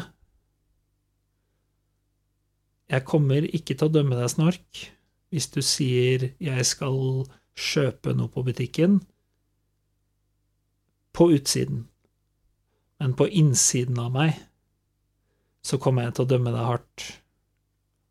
Jeg 2.91 3.07
kommer 3.07 3.47
ikke 3.47 3.77
til 3.77 3.87
å 3.87 3.95
dømme 3.95 4.19
deg, 4.19 4.31
Snork, 4.33 4.81
hvis 5.31 5.47
du 5.55 5.61
sier 5.63 6.33
jeg 6.43 6.67
skal 6.67 7.23
kjøpe 7.55 8.17
noe 8.19 8.31
på 8.33 8.43
butikken 8.47 8.99
på 11.15 11.29
utsiden, 11.37 11.85
men 13.01 13.15
på 13.19 13.29
innsiden 13.31 13.99
av 14.03 14.11
meg 14.15 14.35
så 15.63 15.79
kommer 15.79 16.09
jeg 16.09 16.17
til 16.17 16.27
å 16.27 16.31
dømme 16.33 16.53
deg 16.55 16.67
hardt. 16.67 17.07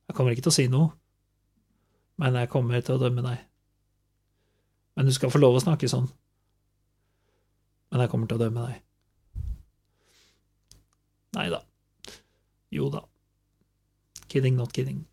Jeg 0.07 0.15
kommer 0.17 0.33
ikke 0.33 0.47
til 0.47 0.53
å 0.53 0.57
si 0.57 0.67
noe, 0.71 0.93
men 2.21 2.39
jeg 2.39 2.51
kommer 2.51 2.79
til 2.83 2.95
å 2.95 3.03
dømme 3.03 3.25
deg. 3.25 3.43
Men 4.95 5.07
du 5.07 5.13
skal 5.15 5.31
få 5.33 5.41
lov 5.41 5.57
å 5.57 5.63
snakke 5.63 5.91
sånn. 5.91 6.09
Men 7.89 8.03
jeg 8.03 8.11
kommer 8.11 8.29
til 8.29 8.39
å 8.39 8.43
dømme 8.45 8.67
deg. 8.69 8.81
Nei 11.37 11.47
da. 11.53 11.63
Jo 12.73 12.89
da. 12.93 13.08
Kidding, 14.29 14.57
not 14.59 14.73
kidding. 14.75 15.03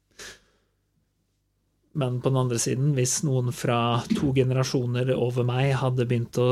Men 1.97 2.21
på 2.21 2.29
den 2.29 2.41
andre 2.43 2.59
siden, 2.61 2.93
hvis 2.97 3.23
noen 3.25 3.55
fra 3.57 4.03
to 4.11 4.35
generasjoner 4.37 5.15
over 5.17 5.47
meg 5.49 5.73
hadde 5.81 6.09
begynt 6.09 6.41
å 6.43 6.51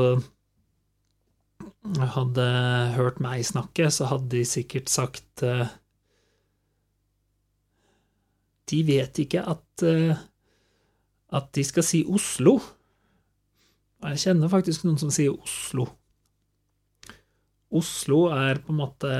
Hadde 1.85 2.43
hørt 2.95 3.19
meg 3.21 3.43
snakke, 3.45 3.91
så 3.93 4.07
hadde 4.09 4.31
de 4.31 4.39
sikkert 4.49 4.89
sagt 4.89 5.43
eh, 5.45 5.69
De 8.73 8.79
vet 8.87 9.21
ikke 9.21 9.43
at 9.45 9.83
eh, 9.85 10.17
at 11.35 11.51
de 11.55 11.63
skal 11.65 11.85
si 11.85 12.03
Oslo. 12.07 12.57
Jeg 14.05 14.21
kjenner 14.27 14.51
faktisk 14.51 14.85
noen 14.85 14.99
som 15.01 15.11
sier 15.13 15.33
Oslo. 15.33 15.87
Oslo 17.75 18.25
er 18.35 18.61
på 18.63 18.71
en 18.71 18.79
måte 18.79 19.11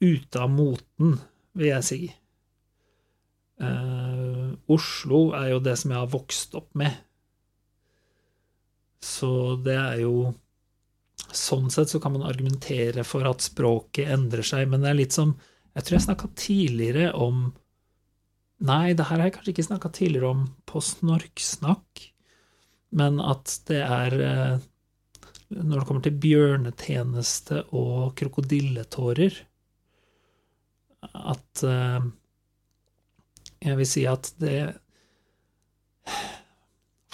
ute 0.00 0.40
av 0.40 0.50
moten, 0.50 1.18
vil 1.54 1.70
jeg 1.70 1.86
si. 1.86 2.00
Eh, 3.62 4.46
Oslo 4.74 5.28
er 5.38 5.52
jo 5.52 5.60
det 5.62 5.76
som 5.78 5.92
jeg 5.94 6.00
har 6.00 6.10
vokst 6.10 6.56
opp 6.58 6.72
med. 6.78 6.96
Så 9.04 9.60
det 9.64 9.76
er 9.80 10.00
jo 10.06 10.32
Sånn 11.34 11.66
sett 11.72 11.90
så 11.90 11.98
kan 12.02 12.12
man 12.14 12.26
argumentere 12.26 13.02
for 13.06 13.26
at 13.26 13.42
språket 13.42 14.10
endrer 14.12 14.44
seg, 14.46 14.68
men 14.70 14.82
det 14.82 14.90
er 14.90 14.98
litt 14.98 15.14
som 15.14 15.32
Jeg 15.74 15.86
tror 15.86 15.96
jeg 15.96 16.04
snakka 16.04 16.28
tidligere 16.38 17.12
om 17.18 17.46
Nei, 18.64 18.94
det 18.94 19.06
her 19.08 19.18
har 19.18 19.28
jeg 19.28 19.34
kanskje 19.36 19.52
ikke 19.54 19.66
snakka 19.66 19.90
tidligere 19.94 20.30
om 20.30 20.42
på 20.68 20.80
Snorksnakk, 20.84 22.04
men 22.94 23.18
at 23.20 23.50
det 23.68 23.80
er 23.82 24.14
eh, 24.24 24.62
Når 25.54 25.78
det 25.80 25.86
kommer 25.88 26.04
til 26.04 26.20
bjørnetjeneste 26.22 27.60
og 27.76 28.14
krokodilletårer 28.18 29.36
At 31.14 31.64
eh, 31.68 32.08
Jeg 33.68 33.78
vil 33.80 33.90
si 33.90 34.06
at 34.10 34.32
det 34.42 34.58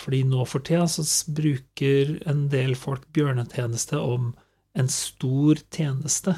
fordi 0.01 0.23
nå 0.25 0.47
for 0.49 0.65
tida 0.65 0.87
så 0.89 1.05
bruker 1.37 2.15
en 2.31 2.47
del 2.53 2.73
folk 2.79 3.05
bjørnetjeneste 3.13 3.99
om 4.01 4.31
en 4.73 4.89
stor 4.89 5.61
tjeneste. 5.75 6.33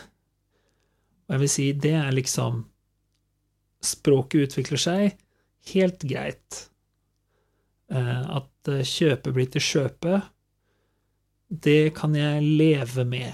Og 1.28 1.36
jeg 1.36 1.42
vil 1.44 1.52
si 1.54 1.66
det 1.84 1.94
er 2.00 2.16
liksom 2.16 2.64
Språket 3.82 4.46
utvikler 4.46 4.78
seg 4.78 5.16
helt 5.72 6.04
greit. 6.06 6.58
Eh, 7.90 8.22
At 8.38 8.70
eh, 8.70 8.84
kjøpe 8.86 9.32
blir 9.34 9.48
til 9.50 9.64
kjøpe, 9.66 10.20
det 11.52 11.92
kan 11.98 12.16
jeg 12.16 12.42
leve 12.42 13.04
med. 13.04 13.32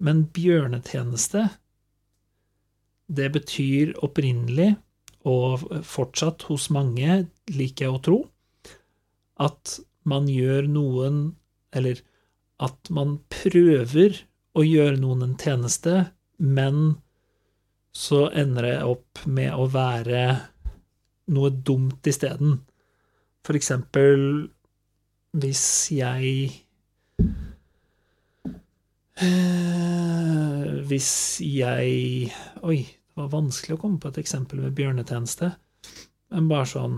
Men 0.00 0.26
bjørnetjeneste, 0.34 1.46
det 3.08 3.28
betyr 3.34 3.96
opprinnelig, 4.04 4.74
og 5.28 5.66
fortsatt 5.84 6.46
hos 6.48 6.70
mange, 6.72 7.26
liker 7.52 7.86
jeg 7.86 7.96
å 7.96 8.02
tro, 8.04 8.18
at 9.40 9.78
man 10.08 10.28
gjør 10.28 10.68
noen 10.68 11.20
Eller 11.70 12.00
at 12.58 12.88
man 12.90 13.20
prøver 13.30 14.16
å 14.58 14.64
gjøre 14.66 14.96
noen 14.98 15.20
en 15.22 15.36
tjeneste, 15.38 16.08
men 16.42 16.96
så 17.94 18.24
ender 18.34 18.66
det 18.66 18.72
opp 18.82 19.20
med 19.30 19.54
å 19.54 19.68
være 19.70 20.24
noe 21.30 21.52
dumt 21.54 22.10
isteden. 22.10 22.58
For 23.46 23.54
eksempel 23.54 24.50
hvis 25.38 25.62
jeg 25.94 26.50
Hvis 30.90 31.10
jeg 31.44 32.32
Oi, 32.64 32.78
det 32.80 33.18
var 33.18 33.28
vanskelig 33.34 33.76
å 33.76 33.80
komme 33.82 34.00
på 34.00 34.08
et 34.08 34.20
eksempel 34.22 34.62
med 34.64 34.72
bjørnetjeneste. 34.78 35.50
Men 36.32 36.48
bare 36.48 36.68
sånn 36.70 36.96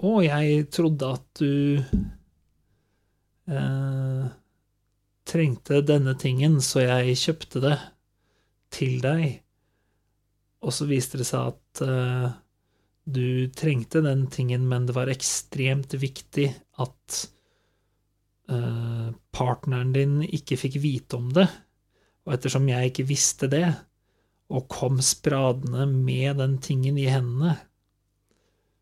Å, 0.00 0.10
jeg 0.24 0.68
trodde 0.72 1.10
at 1.12 1.26
du 1.42 1.82
eh, 3.52 4.24
trengte 5.28 5.82
denne 5.84 6.14
tingen, 6.16 6.56
så 6.64 6.86
jeg 6.86 7.18
kjøpte 7.20 7.60
det 7.66 7.76
til 8.72 8.96
deg. 9.04 9.42
Og 10.64 10.72
så 10.72 10.88
viste 10.88 11.20
det 11.20 11.26
seg 11.28 11.52
at 11.52 11.82
eh, 11.84 12.30
du 13.04 13.50
trengte 13.56 14.00
den 14.06 14.24
tingen, 14.32 14.64
men 14.70 14.88
det 14.88 14.96
var 14.96 15.12
ekstremt 15.12 15.92
viktig 16.00 16.48
at 16.80 17.20
eh, 17.20 17.39
partneren 19.34 19.92
din 19.94 20.20
ikke 20.26 20.58
fikk 20.60 20.80
vite 20.82 21.18
om 21.18 21.30
det. 21.36 21.46
Og 22.26 22.34
ettersom 22.36 22.68
jeg 22.70 22.90
ikke 22.90 23.08
visste 23.08 23.48
det, 23.50 23.66
og 24.50 24.66
kom 24.70 24.98
spradende 25.04 25.86
med 25.90 26.40
den 26.42 26.58
tingen 26.62 26.98
i 26.98 27.08
hendene, 27.10 27.54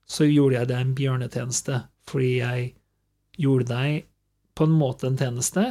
så 0.08 0.24
gjorde 0.24 0.56
jeg 0.56 0.70
deg 0.70 0.80
en 0.80 0.94
bjørnetjeneste, 0.96 1.82
fordi 2.08 2.30
jeg 2.38 2.70
gjorde 3.36 3.68
deg 3.68 4.06
på 4.56 4.66
en 4.66 4.78
måte 4.80 5.10
en 5.10 5.18
tjeneste, 5.20 5.66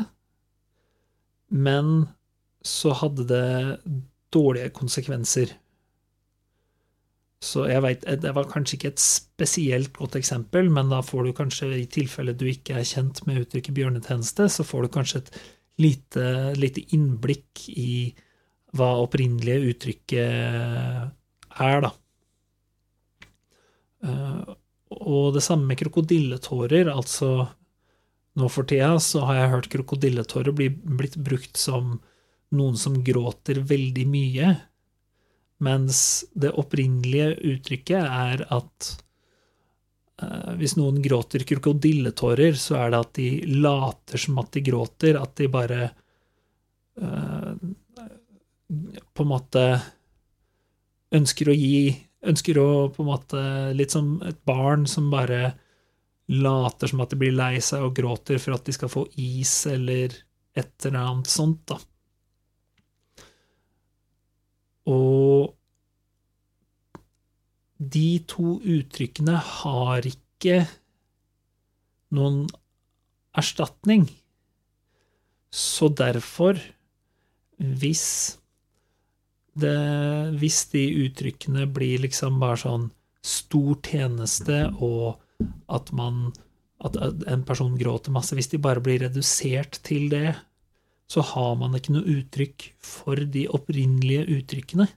men 1.49 2.05
så 2.61 2.93
hadde 2.99 3.25
det 3.27 3.47
dårlige 4.33 4.69
konsekvenser. 4.75 5.55
Så 7.43 7.67
jeg 7.69 7.81
vet, 7.85 8.01
Det 8.21 8.33
var 8.33 8.47
kanskje 8.49 8.77
ikke 8.77 8.91
et 8.95 9.01
spesielt 9.03 9.91
godt 9.93 10.15
eksempel, 10.17 10.71
men 10.73 10.89
da 10.89 11.03
får 11.05 11.27
du 11.27 11.33
kanskje, 11.37 11.69
i 11.77 11.85
tilfelle 11.85 12.33
du 12.33 12.47
ikke 12.49 12.79
er 12.79 12.87
kjent 12.87 13.21
med 13.27 13.43
uttrykket 13.43 13.75
bjørnetjeneste, 13.77 14.47
så 14.49 14.65
får 14.65 14.87
du 14.87 14.93
kanskje 14.95 15.21
et 15.21 15.37
lite, 15.77 16.25
lite 16.57 16.81
innblikk 16.97 17.67
i 17.69 18.15
hva 18.77 18.89
opprinnelige 19.03 19.69
uttrykket 19.69 20.17
er, 21.61 21.81
da. 21.85 21.91
Eh, 24.03 24.55
Og 24.97 25.33
det 25.35 25.43
samme 25.43 25.67
med 25.67 25.77
krokodilletårer, 25.81 26.87
altså 26.89 27.49
nå 28.37 28.47
for 28.49 28.63
tida 28.69 28.93
så 29.03 29.25
har 29.27 29.35
jeg 29.35 29.51
hørt 29.51 29.69
krokodilletårer 29.73 30.55
bli 30.55 30.69
blitt 30.71 31.17
brukt 31.19 31.57
som 31.59 31.97
noen 32.55 32.77
som 32.79 32.95
gråter 33.03 33.59
veldig 33.67 34.05
mye, 34.07 34.53
mens 35.63 35.99
det 36.37 36.53
opprinnelige 36.53 37.33
uttrykket 37.53 38.03
er 38.03 38.43
at 38.53 38.89
eh, 40.21 40.53
hvis 40.59 40.77
noen 40.77 41.01
gråter 41.03 41.45
krokodilletårer, 41.49 42.57
så 42.59 42.77
er 42.81 42.93
det 42.93 43.01
at 43.01 43.13
de 43.17 43.29
later 43.57 44.21
som 44.21 44.41
at 44.43 44.51
de 44.53 44.65
gråter, 44.67 45.17
at 45.19 45.33
de 45.39 45.49
bare 45.51 45.81
eh, 47.01 47.53
på 49.13 49.25
en 49.25 49.31
måte 49.31 49.63
ønsker 51.15 51.49
å 51.49 51.55
gi 51.55 51.79
Ønsker 52.27 52.57
å 52.59 52.89
på 52.91 53.03
en 53.03 53.07
måte 53.11 53.41
Litt 53.77 53.93
som 53.93 54.17
et 54.25 54.39
barn 54.49 54.87
som 54.89 55.05
bare 55.13 55.51
later 56.27 56.89
som 56.89 57.03
at 57.03 57.13
de 57.13 57.19
blir 57.21 57.35
lei 57.37 57.61
seg 57.63 57.85
og 57.85 57.93
gråter 57.95 58.41
for 58.41 58.57
at 58.57 58.65
de 58.67 58.73
skal 58.75 58.91
få 58.91 59.05
is 59.21 59.53
eller 59.69 60.15
et 60.57 60.85
eller 60.85 60.99
annet 60.99 61.29
sånt, 61.31 61.61
da. 61.69 61.77
Og 64.87 65.53
de 67.77 68.07
to 68.29 68.57
uttrykkene 68.57 69.37
har 69.37 70.07
ikke 70.07 70.63
noen 72.17 72.45
erstatning. 73.37 74.07
Så 75.53 75.89
derfor, 75.93 76.59
hvis 77.57 78.07
det, 79.57 79.77
hvis 80.41 80.63
de 80.73 80.83
uttrykkene 81.05 81.67
blir 81.73 82.03
liksom 82.05 82.41
bare 82.41 82.61
sånn 82.63 82.89
stor 83.25 83.77
tjeneste, 83.85 84.67
og 84.81 85.17
at 85.73 85.91
man 85.95 86.29
at 86.85 86.97
en 87.25 87.41
person 87.45 87.73
gråter 87.77 88.13
masse, 88.13 88.35
hvis 88.37 88.51
de 88.51 88.59
bare 88.61 88.81
blir 88.83 89.01
redusert 89.07 89.79
til 89.85 90.11
det, 90.13 90.35
så 91.07 91.23
har 91.23 91.55
man 91.59 91.75
ikke 91.77 91.95
noe 91.95 92.17
uttrykk 92.19 92.69
for 92.83 93.19
de 93.35 93.45
opprinnelige 93.55 94.25
uttrykkene. 94.37 94.87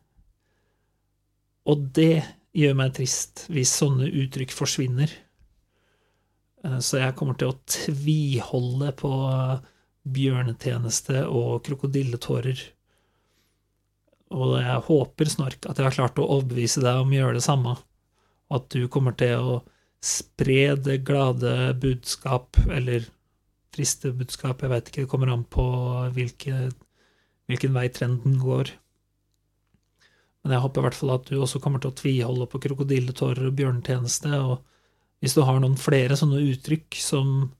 Og 1.70 1.84
det 1.94 2.24
gjør 2.56 2.78
meg 2.80 2.94
trist, 2.96 3.44
hvis 3.52 3.72
sånne 3.78 4.08
uttrykk 4.24 4.54
forsvinner. 4.54 5.12
Eh, 6.64 6.78
Så 6.82 6.98
jeg 6.98 7.14
kommer 7.18 7.38
til 7.38 7.52
å 7.52 7.60
tviholde 7.70 8.90
på 8.98 9.12
eh, 9.30 9.62
bjørnetjeneste 10.10 11.26
og 11.28 11.62
krokodilletårer. 11.68 12.62
Og 14.30 14.56
jeg 14.62 14.82
håper, 14.86 15.30
Snork, 15.30 15.66
at 15.66 15.78
jeg 15.78 15.86
har 15.86 15.94
klart 15.94 16.18
å 16.22 16.28
overbevise 16.38 16.82
deg 16.82 17.02
om 17.02 17.10
å 17.10 17.18
gjøre 17.18 17.38
det 17.38 17.46
samme, 17.46 17.76
og 18.50 18.58
at 18.60 18.68
du 18.74 18.86
kommer 18.90 19.14
til 19.18 19.38
å 19.38 19.56
spre 20.02 20.76
det 20.80 21.02
glade 21.06 21.74
budskap, 21.82 22.56
eller 22.70 23.06
triste 23.74 24.12
budskap, 24.16 24.62
jeg 24.62 24.72
veit 24.72 24.88
ikke, 24.90 25.04
det 25.04 25.10
kommer 25.10 25.32
an 25.32 25.44
på 25.48 25.64
hvilke, 26.16 26.70
hvilken 27.50 27.74
vei 27.76 27.88
trenden 27.94 28.38
går. 28.42 28.72
Men 30.42 30.56
jeg 30.56 30.64
håper 30.64 30.80
i 30.80 30.86
hvert 30.88 30.96
fall 30.96 31.14
at 31.14 31.28
du 31.28 31.36
også 31.38 31.60
kommer 31.62 31.82
til 31.82 31.92
å 31.92 31.98
tviholde 31.98 32.48
på 32.50 32.60
krokodilletårer 32.64 33.50
og 33.50 33.56
bjørnetjeneste, 33.58 34.32
og 34.40 34.62
hvis 35.20 35.36
du 35.36 35.42
har 35.44 35.60
noen 35.60 35.76
flere 35.80 36.16
sånne 36.16 36.40
uttrykk 36.48 36.96
som, 36.96 37.50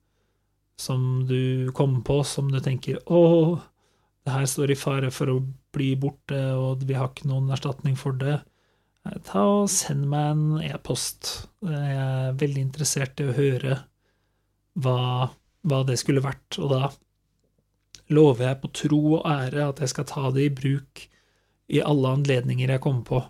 som 0.80 1.26
du 1.28 1.70
kommer 1.76 2.00
på, 2.06 2.22
som 2.24 2.48
du 2.48 2.60
tenker 2.64 3.02
'Å, 3.04 3.60
det 4.24 4.32
her 4.32 4.46
står 4.48 4.72
i 4.72 4.78
fare 4.80 5.10
for 5.12 5.32
å 5.32 5.42
bli 5.74 5.92
borte, 6.00 6.40
og 6.56 6.86
vi 6.88 6.96
har 6.96 7.10
ikke 7.10 7.28
noen 7.28 7.52
erstatning 7.52 7.98
for 8.00 8.16
det', 8.16 8.40
eh, 9.06 9.18
ta 9.24 9.44
og 9.44 9.68
send 9.68 10.08
meg 10.08 10.30
en 10.32 10.72
e-post. 10.72 11.48
Jeg 11.62 11.96
er 12.00 12.32
veldig 12.40 12.64
interessert 12.64 13.20
i 13.20 13.28
å 13.28 13.36
høre 13.36 13.84
hva, 14.80 15.30
hva 15.66 15.82
det 15.86 15.98
skulle 16.00 16.24
vært, 16.24 16.58
og 16.58 16.72
da 16.72 16.90
lover 18.10 18.48
jeg 18.48 18.60
på 18.62 18.70
tro 18.80 19.00
og 19.20 19.26
ære 19.28 19.68
at 19.70 19.82
jeg 19.82 19.92
skal 19.92 20.08
ta 20.08 20.30
det 20.34 20.48
i 20.48 20.54
bruk 20.54 21.04
i 21.70 21.82
alle 21.84 22.14
anledninger 22.18 22.72
jeg 22.74 22.82
kommer 22.82 23.04
på. 23.06 23.20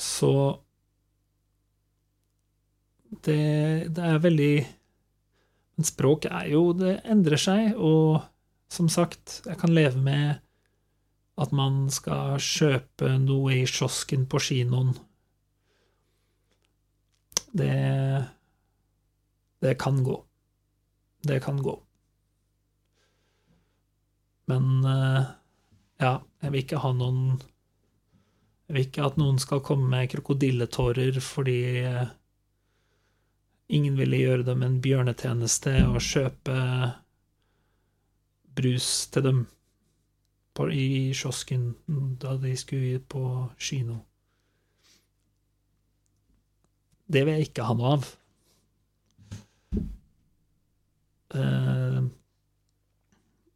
Så 0.00 0.32
det, 3.24 3.92
det 3.94 4.02
er 4.02 4.24
veldig 4.24 4.54
Men 5.76 5.86
språk 5.86 6.26
er 6.26 6.48
jo 6.50 6.72
Det 6.74 6.96
endrer 7.10 7.38
seg, 7.40 7.76
og 7.78 8.22
som 8.70 8.88
sagt, 8.90 9.40
jeg 9.46 9.58
kan 9.58 9.74
leve 9.74 10.00
med 10.02 10.40
at 11.38 11.52
man 11.54 11.88
skal 11.90 12.38
kjøpe 12.42 13.08
noe 13.22 13.54
i 13.54 13.64
kiosken 13.66 14.26
på 14.30 14.38
kinoen. 14.42 14.92
Det 17.54 17.74
Det 19.64 19.78
kan 19.80 20.02
gå. 20.04 20.18
Det 21.24 21.40
kan 21.40 21.62
gå. 21.62 21.78
Men 24.44 24.84
eh, 24.84 25.22
ja, 26.04 26.18
jeg 26.42 26.52
vil 26.52 26.64
ikke 26.64 26.80
ha 26.82 26.90
noen 26.92 27.20
Jeg 28.68 28.74
vil 28.76 28.84
ikke 28.86 29.06
at 29.06 29.16
noen 29.20 29.38
skal 29.40 29.62
komme 29.64 29.88
med 29.92 30.10
krokodilletårer 30.12 31.16
fordi 31.24 31.58
eh, 31.80 32.12
ingen 33.72 33.96
ville 33.96 34.20
gjøre 34.20 34.46
dem 34.50 34.64
en 34.64 34.80
bjørnetjeneste 34.84 35.72
og 35.88 36.00
kjøpe 36.04 36.56
brus 38.56 38.88
til 39.12 39.24
dem 39.24 39.40
på, 40.54 40.68
i 40.70 41.12
kiosken 41.16 41.70
da 42.20 42.36
de 42.40 42.52
skulle 42.56 43.00
på 43.00 43.24
kino. 43.58 44.02
Det 47.08 47.24
vil 47.24 47.36
jeg 47.36 47.48
ikke 47.50 47.68
ha 47.68 47.76
noe 47.76 47.96
av. 47.96 48.04
Eh, 48.04 48.20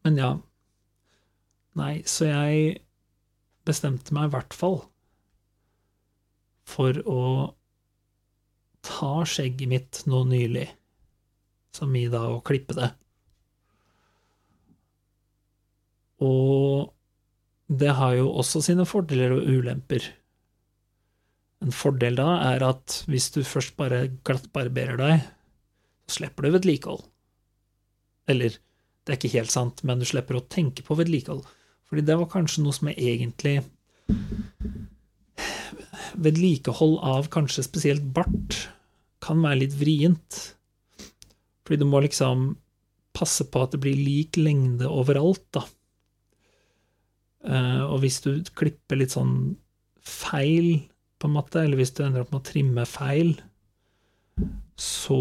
men 0.05 0.19
ja. 0.19 0.33
Nei, 1.79 2.03
så 2.09 2.27
jeg 2.27 2.79
bestemte 3.69 4.15
meg 4.17 4.29
i 4.29 4.35
hvert 4.35 4.57
fall 4.57 4.81
for 6.69 6.99
å 7.09 7.23
ta 8.85 9.13
skjegget 9.29 9.71
mitt 9.71 10.03
nå 10.11 10.23
nylig, 10.29 10.67
som 11.75 11.95
i 11.97 12.07
da 12.13 12.25
å 12.33 12.43
klippe 12.45 12.77
det. 12.77 12.91
Og 16.25 16.89
det 17.69 17.93
har 17.99 18.17
jo 18.19 18.31
også 18.41 18.63
sine 18.65 18.87
fordeler 18.89 19.37
og 19.37 19.47
ulemper. 19.47 20.03
En 21.65 21.75
fordel 21.75 22.19
da 22.19 22.31
er 22.53 22.65
at 22.67 23.03
hvis 23.11 23.31
du 23.35 23.43
først 23.47 23.77
bare 23.79 24.07
glattbarberer 24.27 24.99
deg, 25.01 25.29
så 26.09 26.21
slipper 26.21 26.47
du 26.47 26.55
vedlikehold. 26.57 27.03
Eller, 28.29 28.59
det 29.05 29.13
er 29.15 29.19
ikke 29.19 29.37
helt 29.37 29.53
sant, 29.53 29.83
men 29.89 30.01
du 30.01 30.07
slipper 30.09 30.39
å 30.39 30.47
tenke 30.53 30.85
på 30.87 30.97
vedlikehold. 30.99 31.47
Fordi 31.89 32.05
det 32.05 32.19
var 32.21 32.31
kanskje 32.33 32.65
noe 32.65 32.77
som 32.77 32.91
er 32.91 33.01
egentlig 33.01 33.63
Vedlikehold 36.19 36.97
av 37.05 37.29
kanskje 37.31 37.63
spesielt 37.63 38.03
bart 38.17 38.57
kan 39.23 39.43
være 39.45 39.61
litt 39.61 39.75
vrient. 39.79 40.39
Fordi 41.65 41.79
du 41.83 41.87
må 41.87 42.01
liksom 42.03 42.51
passe 43.15 43.47
på 43.51 43.63
at 43.63 43.75
det 43.75 43.83
blir 43.83 43.99
lik 43.99 44.39
lengde 44.41 44.89
overalt, 44.89 45.45
da. 45.55 45.63
Eh, 47.47 47.83
og 47.85 48.01
hvis 48.03 48.21
du 48.25 48.33
klipper 48.59 48.99
litt 48.99 49.15
sånn 49.15 49.57
feil, 50.03 50.89
på 51.19 51.29
en 51.29 51.35
måte, 51.35 51.63
eller 51.63 51.81
hvis 51.81 51.95
du 51.97 52.05
ender 52.05 52.25
opp 52.25 52.33
med 52.33 52.41
å 52.41 52.49
trimme 52.49 52.85
feil, 52.89 53.33
så 54.79 55.21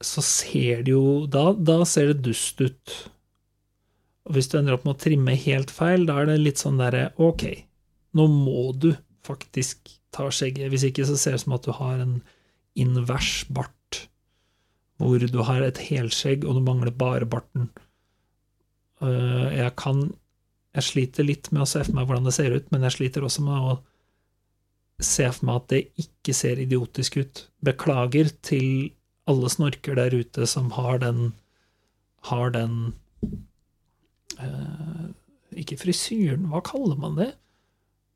så 0.00 0.22
ser 0.24 0.84
det 0.86 0.94
jo 0.94 1.26
da, 1.28 1.50
da 1.52 1.82
ser 1.88 2.12
det 2.12 2.24
dust 2.24 2.60
ut. 2.64 2.94
Og 4.28 4.36
hvis 4.36 4.48
du 4.50 4.58
ender 4.58 4.76
opp 4.76 4.86
med 4.86 4.96
å 4.96 5.02
trimme 5.02 5.36
helt 5.36 5.72
feil, 5.74 6.06
da 6.08 6.20
er 6.20 6.30
det 6.30 6.40
litt 6.40 6.60
sånn 6.60 6.80
derre 6.80 7.10
Ok, 7.20 7.44
nå 8.16 8.26
må 8.30 8.70
du 8.78 8.92
faktisk 9.26 9.92
ta 10.14 10.28
skjegget. 10.32 10.70
Hvis 10.72 10.86
ikke 10.88 11.06
så 11.08 11.18
ser 11.18 11.36
det 11.36 11.42
ut 11.42 11.46
som 11.46 11.56
at 11.56 11.66
du 11.66 11.72
har 11.76 12.00
en 12.02 12.16
invers 12.78 13.44
bart, 13.52 14.04
hvor 15.00 15.20
du 15.20 15.38
har 15.44 15.64
et 15.64 15.80
helskjegg 15.90 16.44
og 16.46 16.58
du 16.58 16.64
mangler 16.64 16.92
bare 16.94 17.28
barten. 17.28 17.70
Øh, 19.02 19.48
Jeg 19.56 19.76
kan 19.76 20.10
Jeg 20.70 20.86
sliter 20.86 21.24
litt 21.26 21.48
med 21.50 21.64
å 21.64 21.66
se 21.66 21.80
for 21.82 21.96
meg 21.96 22.06
hvordan 22.06 22.28
det 22.28 22.32
ser 22.36 22.52
ut, 22.54 22.66
men 22.70 22.84
jeg 22.86 22.94
sliter 22.94 23.24
også 23.26 23.42
med 23.42 23.58
å 23.58 23.72
se 25.02 25.24
for 25.32 25.48
meg 25.48 25.56
at 25.56 25.68
det 25.72 25.80
ikke 25.98 26.34
ser 26.36 26.60
idiotisk 26.62 27.16
ut. 27.18 27.40
Beklager 27.58 28.30
til 28.46 28.92
alle 29.30 29.50
snorker 29.52 29.96
der 29.98 30.14
ute 30.14 30.46
som 30.50 30.72
har 30.76 31.00
den 31.02 31.30
har 32.28 32.50
den 32.52 32.94
øh, 34.38 35.08
Ikke 35.56 35.78
frisyren, 35.80 36.46
hva 36.52 36.60
kaller 36.64 36.98
man 37.00 37.16
det? 37.18 37.32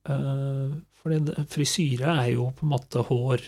Uh, 0.04 0.76
for 1.00 1.14
frisyre 1.48 2.12
er 2.20 2.34
jo 2.34 2.50
på 2.52 2.66
en 2.66 2.70
måte 2.74 3.00
hår 3.08 3.40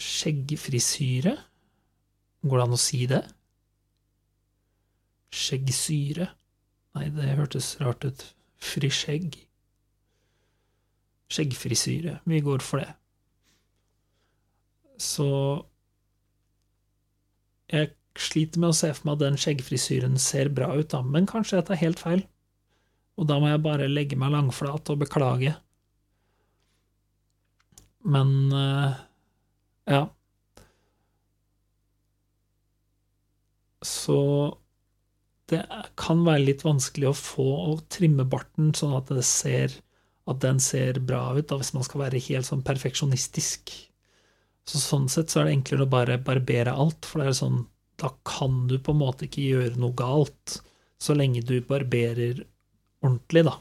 Skjeggfrisyre? 0.00 1.34
Går 2.44 2.58
det 2.58 2.64
an 2.64 2.76
å 2.76 2.80
si 2.80 3.04
det? 3.08 3.20
Skjeggsyre? 5.34 6.26
Nei, 6.96 7.06
det 7.14 7.36
hørtes 7.38 7.70
rart 7.80 8.04
ut. 8.06 8.24
Friskjegg. 8.64 9.38
Skjeggfrisyre. 11.32 12.18
Vi 12.28 12.42
går 12.44 12.64
for 12.64 12.82
det. 12.82 12.90
Så 15.00 15.28
Jeg 17.72 17.90
sliter 18.20 18.60
med 18.62 18.70
å 18.70 18.76
se 18.76 18.92
for 18.94 19.08
meg 19.08 19.16
at 19.16 19.22
den 19.24 19.38
skjeggfrisyren 19.40 20.18
ser 20.22 20.50
bra 20.54 20.68
ut, 20.76 20.90
da, 20.92 21.00
men 21.02 21.26
kanskje 21.26 21.58
jeg 21.58 21.66
tar 21.70 21.80
helt 21.80 22.02
feil. 22.02 22.22
Og 23.18 23.26
da 23.30 23.38
må 23.42 23.48
jeg 23.50 23.62
bare 23.64 23.88
legge 23.90 24.18
meg 24.18 24.34
langflat 24.34 24.90
og 24.92 25.00
beklage. 25.02 25.54
Men 28.04 28.52
eh, 28.52 29.00
ja. 29.90 30.02
Så 33.84 34.18
det 35.52 35.60
kan 36.00 36.22
være 36.26 36.46
litt 36.48 36.64
vanskelig 36.64 37.10
å 37.10 37.16
få 37.18 37.48
å 37.68 37.72
trimme 37.92 38.24
barten 38.28 38.72
sånn 38.76 38.94
at, 38.96 39.12
ser, 39.28 39.74
at 40.30 40.40
den 40.44 40.60
ser 40.62 41.00
bra 41.04 41.26
ut, 41.36 41.46
da, 41.50 41.58
hvis 41.60 41.74
man 41.76 41.84
skal 41.86 42.06
være 42.06 42.22
helt 42.28 42.48
sånn 42.48 42.64
perfeksjonistisk. 42.66 43.74
Så 44.68 44.80
sånn 44.80 45.10
sett 45.12 45.32
så 45.32 45.42
er 45.42 45.48
det 45.48 45.58
enklere 45.58 45.84
å 45.84 45.92
bare 45.92 46.20
barbere 46.24 46.72
alt, 46.72 47.04
for 47.06 47.20
det 47.20 47.30
er 47.30 47.40
sånn 47.42 47.64
Da 48.00 48.10
kan 48.26 48.64
du 48.66 48.78
på 48.82 48.90
en 48.94 49.02
måte 49.02 49.28
ikke 49.28 49.44
gjøre 49.44 49.78
noe 49.78 49.94
galt 49.96 50.58
så 50.98 51.14
lenge 51.14 51.44
du 51.46 51.58
barberer 51.62 52.40
ordentlig, 53.04 53.44
da. 53.46 53.58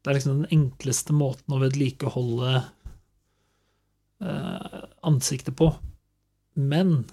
Det 0.00 0.10
er 0.10 0.16
liksom 0.18 0.42
den 0.42 0.52
enkleste 0.56 1.14
måten 1.16 1.54
å 1.54 1.60
vedlikeholde 1.62 2.52
eh, 4.24 4.82
ansiktet 5.06 5.56
på. 5.56 5.70
Men 6.58 7.04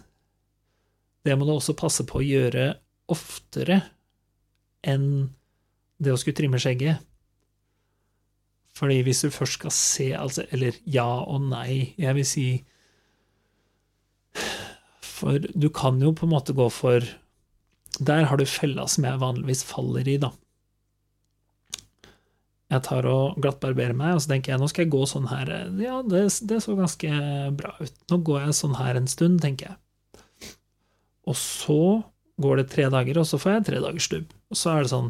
det 1.27 1.35
må 1.37 1.47
du 1.47 1.53
også 1.53 1.77
passe 1.77 2.05
på 2.07 2.19
å 2.19 2.25
gjøre 2.25 2.69
oftere 3.11 3.81
enn 4.87 5.27
det 5.97 6.13
å 6.13 6.19
skulle 6.19 6.37
trimme 6.37 6.59
skjegget. 6.61 7.03
Fordi 8.77 9.01
hvis 9.03 9.23
du 9.25 9.33
først 9.33 9.57
skal 9.57 9.73
se, 9.73 10.07
altså, 10.15 10.45
eller 10.53 10.77
ja 10.85 11.07
og 11.25 11.47
nei, 11.49 11.93
jeg 11.97 12.17
vil 12.19 12.27
si 12.29 12.47
For 15.27 15.43
du 15.43 15.67
kan 15.75 15.99
jo 15.99 16.13
på 16.15 16.23
en 16.23 16.31
måte 16.31 16.55
gå 16.55 16.69
for 16.71 17.03
Der 17.99 18.27
har 18.29 18.39
du 18.39 18.45
fella 18.47 18.85
som 18.87 19.03
jeg 19.03 19.19
vanligvis 19.19 19.65
faller 19.67 20.07
i, 20.07 20.19
da. 20.21 20.29
Jeg 22.71 22.83
tar 22.83 23.07
og 23.09 23.39
glattbarberer 23.41 23.95
meg, 23.97 24.13
og 24.15 24.21
så 24.21 24.33
tenker 24.33 24.53
jeg 24.53 24.61
nå 24.61 24.67
skal 24.69 24.85
jeg 24.85 24.93
gå 24.93 25.05
sånn 25.07 25.29
her 25.31 25.51
Ja, 25.81 26.01
det, 26.03 26.25
det 26.49 26.59
så 26.63 26.75
ganske 26.77 27.11
bra 27.57 27.73
ut. 27.79 27.95
Nå 28.11 28.19
går 28.27 28.45
jeg 28.45 28.57
sånn 28.59 28.75
her 28.79 28.99
en 28.99 29.07
stund, 29.11 29.39
tenker 29.43 29.71
jeg. 29.71 29.77
Og 31.27 31.35
så 31.39 31.79
går 32.43 32.61
det 32.61 32.67
tre 32.71 32.85
dager, 32.93 33.19
og 33.19 33.27
så 33.27 33.39
får 33.41 33.55
jeg 33.55 33.65
tre 33.71 33.81
dagers 33.83 34.07
stubb. 34.11 34.35
Og 34.51 34.59
så 34.59 34.75
er 34.75 34.85
det 34.85 34.93
sånn 34.93 35.09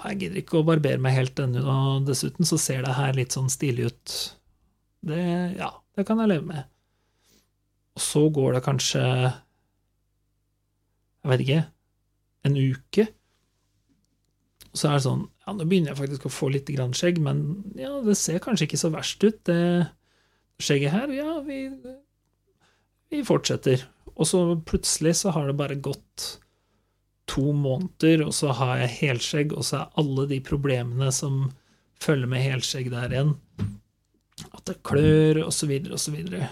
jeg 0.00 0.20
gidder 0.20 0.40
ikke 0.40 0.60
å 0.60 0.64
barbere 0.66 1.02
meg 1.02 1.16
helt 1.16 1.40
ennå, 1.42 1.60
og 1.60 2.06
dessuten 2.08 2.48
så 2.48 2.56
ser 2.60 2.84
det 2.86 2.96
her 2.96 3.16
litt 3.16 3.34
sånn 3.36 3.50
stilig 3.52 3.90
ut. 3.90 4.14
Det, 5.04 5.22
ja, 5.58 5.70
det 5.96 6.06
kan 6.08 6.20
jeg 6.22 6.30
leve 6.32 6.46
med. 6.48 6.68
Og 7.96 8.02
så 8.04 8.22
går 8.32 8.56
det 8.56 8.64
kanskje 8.64 9.02
Jeg 11.20 11.30
vet 11.32 11.42
ikke 11.44 11.62
en 12.48 12.56
uke. 12.56 13.06
Og 14.70 14.78
så 14.78 14.88
er 14.88 14.98
det 14.98 15.06
sånn 15.06 15.24
Ja, 15.44 15.54
nå 15.56 15.66
begynner 15.66 15.92
jeg 15.92 16.00
faktisk 16.00 16.28
å 16.28 16.32
få 16.32 16.50
litt 16.54 16.70
grann 16.70 16.94
skjegg, 16.96 17.18
men 17.22 17.42
ja, 17.78 17.96
det 18.04 18.16
ser 18.18 18.42
kanskje 18.42 18.68
ikke 18.68 18.80
så 18.80 18.92
verst 18.94 19.24
ut, 19.26 19.40
det 19.48 19.62
skjegget 20.62 20.94
her. 20.94 21.10
Ja, 21.16 21.40
vi, 21.42 21.64
vi 23.10 23.24
fortsetter. 23.26 23.82
Og 24.14 24.28
så 24.28 24.42
plutselig 24.68 25.16
så 25.22 25.32
har 25.34 25.48
det 25.48 25.56
bare 25.58 25.80
gått 25.80 26.26
to 27.30 27.50
måneder, 27.56 28.24
og 28.26 28.34
så 28.36 28.54
har 28.58 28.82
jeg 28.82 28.96
helskjegg, 28.98 29.54
og 29.56 29.66
så 29.66 29.82
er 29.82 30.00
alle 30.02 30.26
de 30.30 30.40
problemene 30.44 31.10
som 31.14 31.48
følger 32.02 32.30
med 32.30 32.44
helskjegg 32.44 32.90
der 32.92 33.14
igjen. 33.14 33.34
At 34.50 34.64
det 34.68 34.80
klør, 34.86 35.44
og 35.46 35.54
så 35.54 35.68
videre, 35.70 35.96
og 35.96 36.02
så 36.02 36.14
videre. 36.14 36.50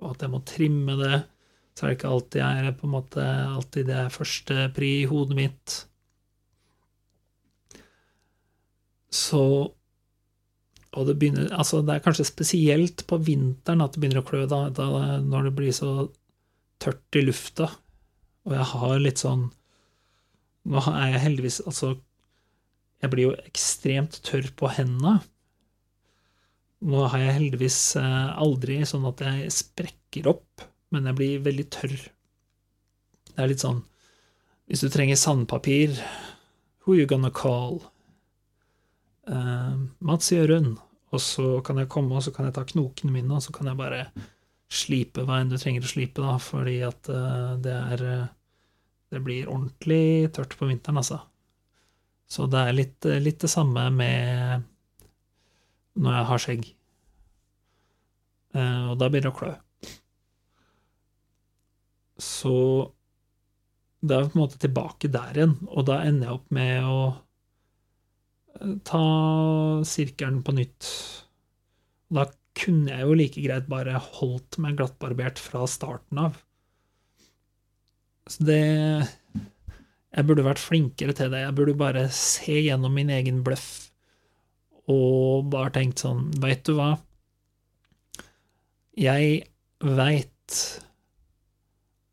Og 0.00 0.14
at 0.14 0.24
jeg 0.24 0.32
må 0.32 0.40
trimme 0.48 0.96
det. 1.00 1.20
Så 1.74 1.84
er 1.84 1.92
det 1.92 1.98
ikke 1.98 2.12
alltid 2.14 2.42
jeg 2.42 2.66
er 2.66 2.76
på 2.76 2.88
en 2.88 2.94
måte 2.94 3.24
alltid 3.24 3.86
det 3.88 3.98
er 4.02 4.14
første 4.14 4.66
pri 4.76 4.90
i 5.02 5.08
hodet 5.10 5.36
mitt. 5.38 5.76
Så 9.10 9.42
Og 10.90 11.06
det 11.06 11.16
begynner 11.18 11.52
Altså, 11.54 11.82
det 11.86 11.94
er 11.94 12.04
kanskje 12.04 12.26
spesielt 12.26 13.06
på 13.06 13.20
vinteren 13.22 13.82
at 13.84 13.94
det 13.94 14.02
begynner 14.02 14.24
å 14.24 14.26
klø, 14.26 14.46
da, 14.50 14.68
da 14.74 15.18
når 15.22 15.48
det 15.48 15.54
blir 15.58 15.74
så 15.74 16.10
tørt 16.82 17.18
i 17.18 17.22
lufta. 17.22 17.68
Og 18.48 18.56
jeg 18.56 18.68
har 18.72 19.02
litt 19.02 19.22
sånn 19.22 19.50
Nå 20.70 20.80
er 20.92 21.14
jeg 21.14 21.24
heldigvis 21.24 21.60
Altså, 21.64 21.94
jeg 23.00 23.12
blir 23.12 23.30
jo 23.30 23.36
ekstremt 23.48 24.20
tørr 24.26 24.50
på 24.56 24.68
hendene. 24.74 25.20
Nå 26.80 27.04
har 27.12 27.20
jeg 27.20 27.36
heldigvis 27.36 27.78
eh, 28.00 28.28
aldri 28.40 28.78
sånn 28.88 29.04
at 29.10 29.20
jeg 29.24 29.52
sprekker 29.52 30.30
opp, 30.32 30.64
men 30.94 31.08
jeg 31.10 31.18
blir 31.18 31.42
veldig 31.44 31.66
tørr. 31.74 31.96
Det 33.30 33.36
er 33.36 33.50
litt 33.52 33.62
sånn 33.62 33.82
Hvis 34.70 34.84
du 34.84 34.88
trenger 34.92 35.18
sandpapir, 35.18 35.98
who 36.84 36.96
you 36.96 37.06
gonna 37.10 37.30
call? 37.34 37.80
Uh, 39.28 39.90
Mats 39.98 40.30
Jørund. 40.32 40.78
Og 41.10 41.22
så 41.22 41.58
kan 41.66 41.80
jeg 41.82 41.90
komme, 41.90 42.14
og 42.14 42.22
så 42.22 42.32
kan 42.34 42.46
jeg 42.46 42.54
ta 42.54 42.62
knokene 42.64 43.12
mine, 43.12 43.34
og 43.34 43.42
så 43.42 43.52
kan 43.54 43.66
jeg 43.66 43.78
bare 43.80 44.04
slipe 44.70 45.24
hva 45.26 45.40
enn 45.40 45.50
du 45.50 45.56
trenger 45.58 45.82
å 45.82 45.90
slipe, 45.90 46.22
da, 46.22 46.36
fordi 46.38 46.76
at 46.86 47.10
uh, 47.10 47.56
det 47.60 47.76
er 47.96 48.04
Det 49.10 49.18
blir 49.18 49.48
ordentlig 49.50 50.30
tørt 50.30 50.54
på 50.54 50.68
vinteren, 50.70 51.00
altså. 51.02 51.18
Så 52.30 52.46
det 52.46 52.60
er 52.62 52.76
litt, 52.76 53.08
litt 53.18 53.40
det 53.42 53.50
samme 53.50 53.88
med 53.90 54.68
når 55.98 56.16
jeg 56.16 56.28
har 56.30 56.44
skjegg. 56.44 56.70
og 58.54 58.94
da 58.98 59.08
begynner 59.08 59.30
det 59.30 59.34
å 59.34 59.38
klø. 59.38 59.52
Så 62.20 62.54
det 64.00 64.16
er 64.16 64.28
på 64.28 64.36
en 64.36 64.42
måte 64.42 64.60
tilbake 64.60 65.10
der 65.12 65.36
igjen, 65.36 65.56
og 65.68 65.86
da 65.88 66.00
ender 66.04 66.30
jeg 66.30 66.38
opp 66.38 66.54
med 66.56 66.88
å 66.88 67.00
ta 68.84 69.04
sirkelen 69.88 70.42
på 70.44 70.54
nytt. 70.56 70.88
Da 72.12 72.26
kunne 72.60 72.92
jeg 72.92 73.06
jo 73.06 73.16
like 73.16 73.44
greit 73.44 73.68
bare 73.70 74.00
holdt 74.18 74.58
meg 74.60 74.78
glattbarbert 74.80 75.40
fra 75.40 75.66
starten 75.70 76.20
av. 76.26 76.40
Så 78.30 78.44
det 78.46 78.62
Jeg 80.10 80.26
burde 80.26 80.42
vært 80.42 80.58
flinkere 80.58 81.14
til 81.14 81.30
det. 81.30 81.44
Jeg 81.44 81.54
burde 81.54 81.76
bare 81.78 82.08
se 82.10 82.56
gjennom 82.58 82.90
min 82.94 83.12
egen 83.14 83.44
bløff 83.46 83.89
og 84.90 85.50
bare 85.52 85.72
tenkt 85.74 86.02
sånn 86.02 86.26
Veit 86.42 86.64
du 86.66 86.74
hva? 86.78 86.92
Jeg 89.00 89.44
veit 89.80 90.56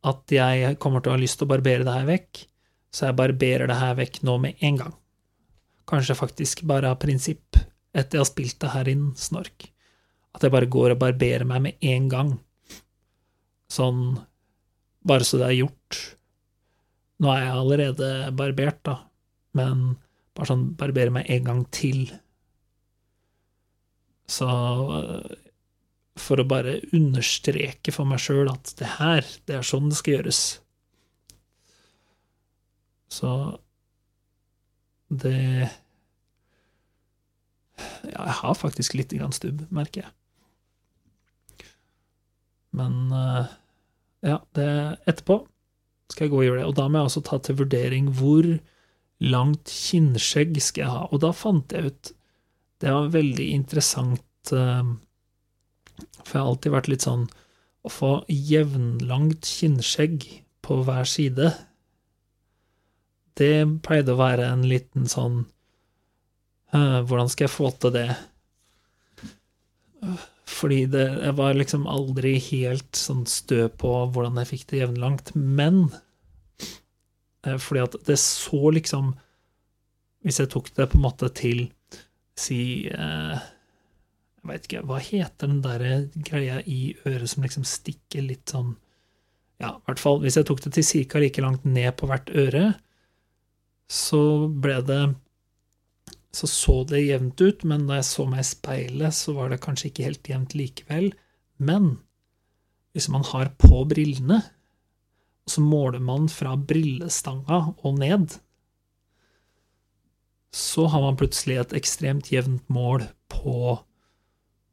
at 0.08 0.32
jeg 0.32 0.78
kommer 0.80 1.04
til 1.04 1.12
å 1.12 1.18
ha 1.18 1.22
lyst 1.22 1.40
til 1.40 1.48
å 1.48 1.52
barbere 1.52 1.84
det 1.84 1.96
her 1.96 2.08
vekk, 2.08 2.44
så 2.94 3.10
jeg 3.10 3.18
barberer 3.18 3.68
det 3.70 3.80
her 3.80 3.98
vekk 3.98 4.22
nå 4.28 4.38
med 4.44 4.62
en 4.64 4.78
gang. 4.84 4.94
Kanskje 5.88 6.16
faktisk 6.20 6.64
bare 6.70 6.92
av 6.94 7.00
prinsipp, 7.02 7.60
etter 7.92 8.20
jeg 8.20 8.24
har 8.24 8.30
spilt 8.30 8.60
det 8.64 8.72
her 8.74 8.92
inn 8.92 9.10
snork. 9.20 9.68
At 10.38 10.46
jeg 10.46 10.54
bare 10.54 10.70
går 10.70 10.94
og 10.94 11.02
barberer 11.02 11.48
meg 11.50 11.64
med 11.66 11.88
en 11.92 12.08
gang. 12.12 12.32
Sånn 13.74 14.02
bare 15.08 15.28
så 15.28 15.40
det 15.42 15.50
er 15.50 15.60
gjort. 15.62 16.00
Nå 17.24 17.32
er 17.34 17.46
jeg 17.46 17.58
allerede 17.58 18.10
barbert, 18.38 18.80
da, 18.86 18.98
men 19.58 19.96
bare 20.38 20.52
sånn 20.52 20.68
barbere 20.78 21.14
meg 21.16 21.32
en 21.34 21.48
gang 21.48 21.64
til. 21.74 22.06
Så 24.28 24.48
for 26.18 26.42
å 26.42 26.48
bare 26.50 26.80
understreke 26.98 27.94
for 27.94 28.10
meg 28.10 28.22
sjøl 28.22 28.50
at 28.52 28.74
det 28.80 28.90
her, 28.98 29.28
det 29.48 29.60
er 29.60 29.68
sånn 29.68 29.90
det 29.92 30.00
skal 30.00 30.18
gjøres. 30.18 30.42
Så 33.14 33.32
det 35.08 35.70
Ja, 38.08 38.24
jeg 38.26 38.38
har 38.40 38.56
faktisk 38.58 38.96
litt 38.98 39.14
grann 39.14 39.36
stubb, 39.36 39.62
merker 39.74 40.08
jeg. 40.08 41.68
Men 42.78 43.14
ja, 44.26 44.40
det 44.58 44.70
etterpå 45.10 45.44
skal 46.12 46.26
jeg 46.26 46.34
gå 46.34 46.42
og 46.42 46.48
gjøre 46.48 46.60
det. 46.62 46.68
Og 46.72 46.76
da 46.78 46.88
må 46.90 47.00
jeg 47.00 47.12
også 47.12 47.24
ta 47.28 47.40
til 47.44 47.60
vurdering 47.62 48.10
hvor 48.18 48.48
langt 49.24 49.72
kinnskjegg 49.72 50.58
skal 50.62 50.84
jeg 50.84 50.94
ha. 50.94 51.04
Og 51.12 51.22
da 51.24 51.32
fant 51.36 51.74
jeg 51.74 51.92
ut 51.92 52.12
Det 52.78 52.94
var 52.94 53.14
veldig 53.14 53.48
interessant, 53.56 54.52
for 54.52 56.34
jeg 56.34 56.40
har 56.40 56.46
alltid 56.46 56.76
vært 56.76 56.90
litt 56.92 57.04
sånn 57.04 57.26
Å 57.88 57.90
få 57.92 58.12
jevnlangt 58.30 59.48
kinnskjegg 59.50 60.28
på 60.64 60.78
hver 60.86 61.08
side, 61.08 61.52
det 63.38 63.54
pleide 63.86 64.16
å 64.16 64.20
være 64.20 64.48
en 64.50 64.66
liten 64.68 65.08
sånn 65.10 65.46
Hvordan 66.74 67.30
skal 67.32 67.48
jeg 67.48 67.54
få 67.54 67.70
til 67.80 67.94
det? 67.96 68.10
Fordi 70.48 70.82
det, 70.92 71.06
jeg 71.24 71.36
var 71.38 71.56
liksom 71.56 71.86
aldri 71.90 72.34
helt 72.50 72.98
sånn 72.98 73.24
stø 73.30 73.68
på 73.72 73.94
hvordan 74.12 74.40
jeg 74.42 74.50
fikk 74.52 74.66
det 74.72 74.82
jevnlangt. 74.82 75.32
Men 75.36 75.88
fordi 77.44 77.84
at 77.86 77.96
det 78.10 78.18
så 78.20 78.74
liksom 78.76 79.14
Hvis 80.26 80.42
jeg 80.42 80.52
tok 80.52 80.74
det 80.76 80.90
på 80.92 80.98
en 81.00 81.06
måte 81.06 81.30
til 81.32 81.70
Si 82.38 82.62
eh, 82.88 83.38
Jeg 84.38 84.50
veit 84.50 84.68
ikke, 84.68 84.84
hva 84.88 85.00
heter 85.04 85.50
den 85.50 85.62
derre 85.66 85.94
greia 86.16 86.60
i 86.66 86.96
øret 87.08 87.32
som 87.32 87.46
liksom 87.46 87.66
stikker 87.68 88.26
litt 88.26 88.54
sånn 88.54 88.76
Ja, 89.62 89.74
i 89.74 89.86
hvert 89.90 90.02
fall 90.02 90.22
hvis 90.24 90.38
jeg 90.38 90.48
tok 90.48 90.62
det 90.66 90.76
til 90.78 90.86
cirka 90.86 91.22
like 91.22 91.42
langt 91.42 91.66
ned 91.66 91.96
på 91.98 92.10
hvert 92.10 92.30
øre, 92.38 92.66
så 93.90 94.22
ble 94.54 94.82
det 94.86 95.02
så 96.38 96.48
så 96.48 96.76
det 96.86 97.00
jevnt 97.02 97.42
ut, 97.42 97.64
men 97.66 97.88
da 97.88 97.98
jeg 97.98 98.06
så 98.12 98.28
meg 98.30 98.44
i 98.44 98.46
speilet, 98.46 99.16
så 99.16 99.34
var 99.34 99.50
det 99.50 99.64
kanskje 99.64 99.90
ikke 99.90 100.06
helt 100.06 100.30
jevnt 100.30 100.54
likevel. 100.54 101.08
Men 101.58 101.96
hvis 102.94 103.08
man 103.10 103.26
har 103.32 103.50
på 103.58 103.82
brillene, 103.90 104.44
så 105.48 105.64
måler 105.64 106.04
man 106.04 106.28
fra 106.30 106.54
brillestanga 106.60 107.62
og 107.72 107.98
ned, 108.02 108.38
så 110.58 110.88
har 110.90 111.04
man 111.04 111.18
plutselig 111.20 111.60
et 111.62 111.76
ekstremt 111.78 112.32
jevnt 112.34 112.66
mål 112.74 113.06
på 113.30 113.78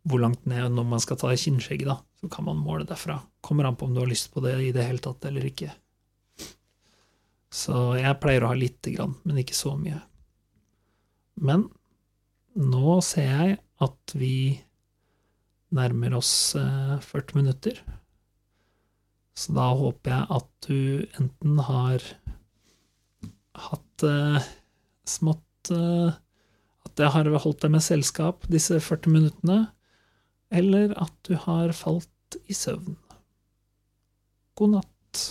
hvor 0.05 0.21
langt 0.21 0.47
ned 0.49 0.73
når 0.73 0.87
man 0.89 1.03
skal 1.03 1.19
ta 1.21 1.33
kinnskjegget, 1.37 1.89
da. 1.91 1.99
Så 2.21 2.31
kan 2.33 2.47
man 2.47 2.61
måle 2.61 2.87
derfra. 2.89 3.19
Kommer 3.45 3.69
an 3.69 3.77
på 3.77 3.89
om 3.89 3.93
du 3.93 4.01
har 4.01 4.09
lyst 4.09 4.31
på 4.33 4.41
det 4.45 4.55
i 4.65 4.73
det 4.73 4.85
hele 4.87 5.03
tatt 5.05 5.25
eller 5.29 5.45
ikke. 5.45 5.73
Så 7.53 7.99
jeg 8.01 8.19
pleier 8.21 8.45
å 8.45 8.51
ha 8.51 8.59
lite 8.59 8.95
grann, 8.97 9.15
men 9.29 9.41
ikke 9.41 9.57
så 9.57 9.75
mye. 9.79 10.01
Men 11.45 11.69
nå 12.57 12.99
ser 13.05 13.29
jeg 13.29 13.59
at 13.85 14.17
vi 14.17 14.37
nærmer 15.75 16.17
oss 16.17 16.33
eh, 16.59 16.97
40 17.05 17.41
minutter. 17.43 17.79
Så 19.37 19.55
da 19.57 19.69
håper 19.75 20.17
jeg 20.17 20.31
at 20.39 20.51
du 20.69 20.81
enten 21.21 21.63
har 21.69 22.05
hatt 23.69 24.07
eh, 24.07 24.53
smått 25.09 25.44
eh, 25.73 26.17
At 26.85 27.01
jeg 27.01 27.13
har 27.15 27.31
holdt 27.41 27.63
deg 27.65 27.73
med 27.73 27.85
selskap 27.85 28.45
disse 28.53 28.77
40 28.77 29.13
minuttene, 29.15 29.59
eller 30.53 30.93
at 31.01 31.15
du 31.25 31.33
har 31.41 31.73
falt 31.73 32.37
i 32.47 32.55
søvn. 32.55 32.99
God 34.55 34.77
natt. 34.77 35.23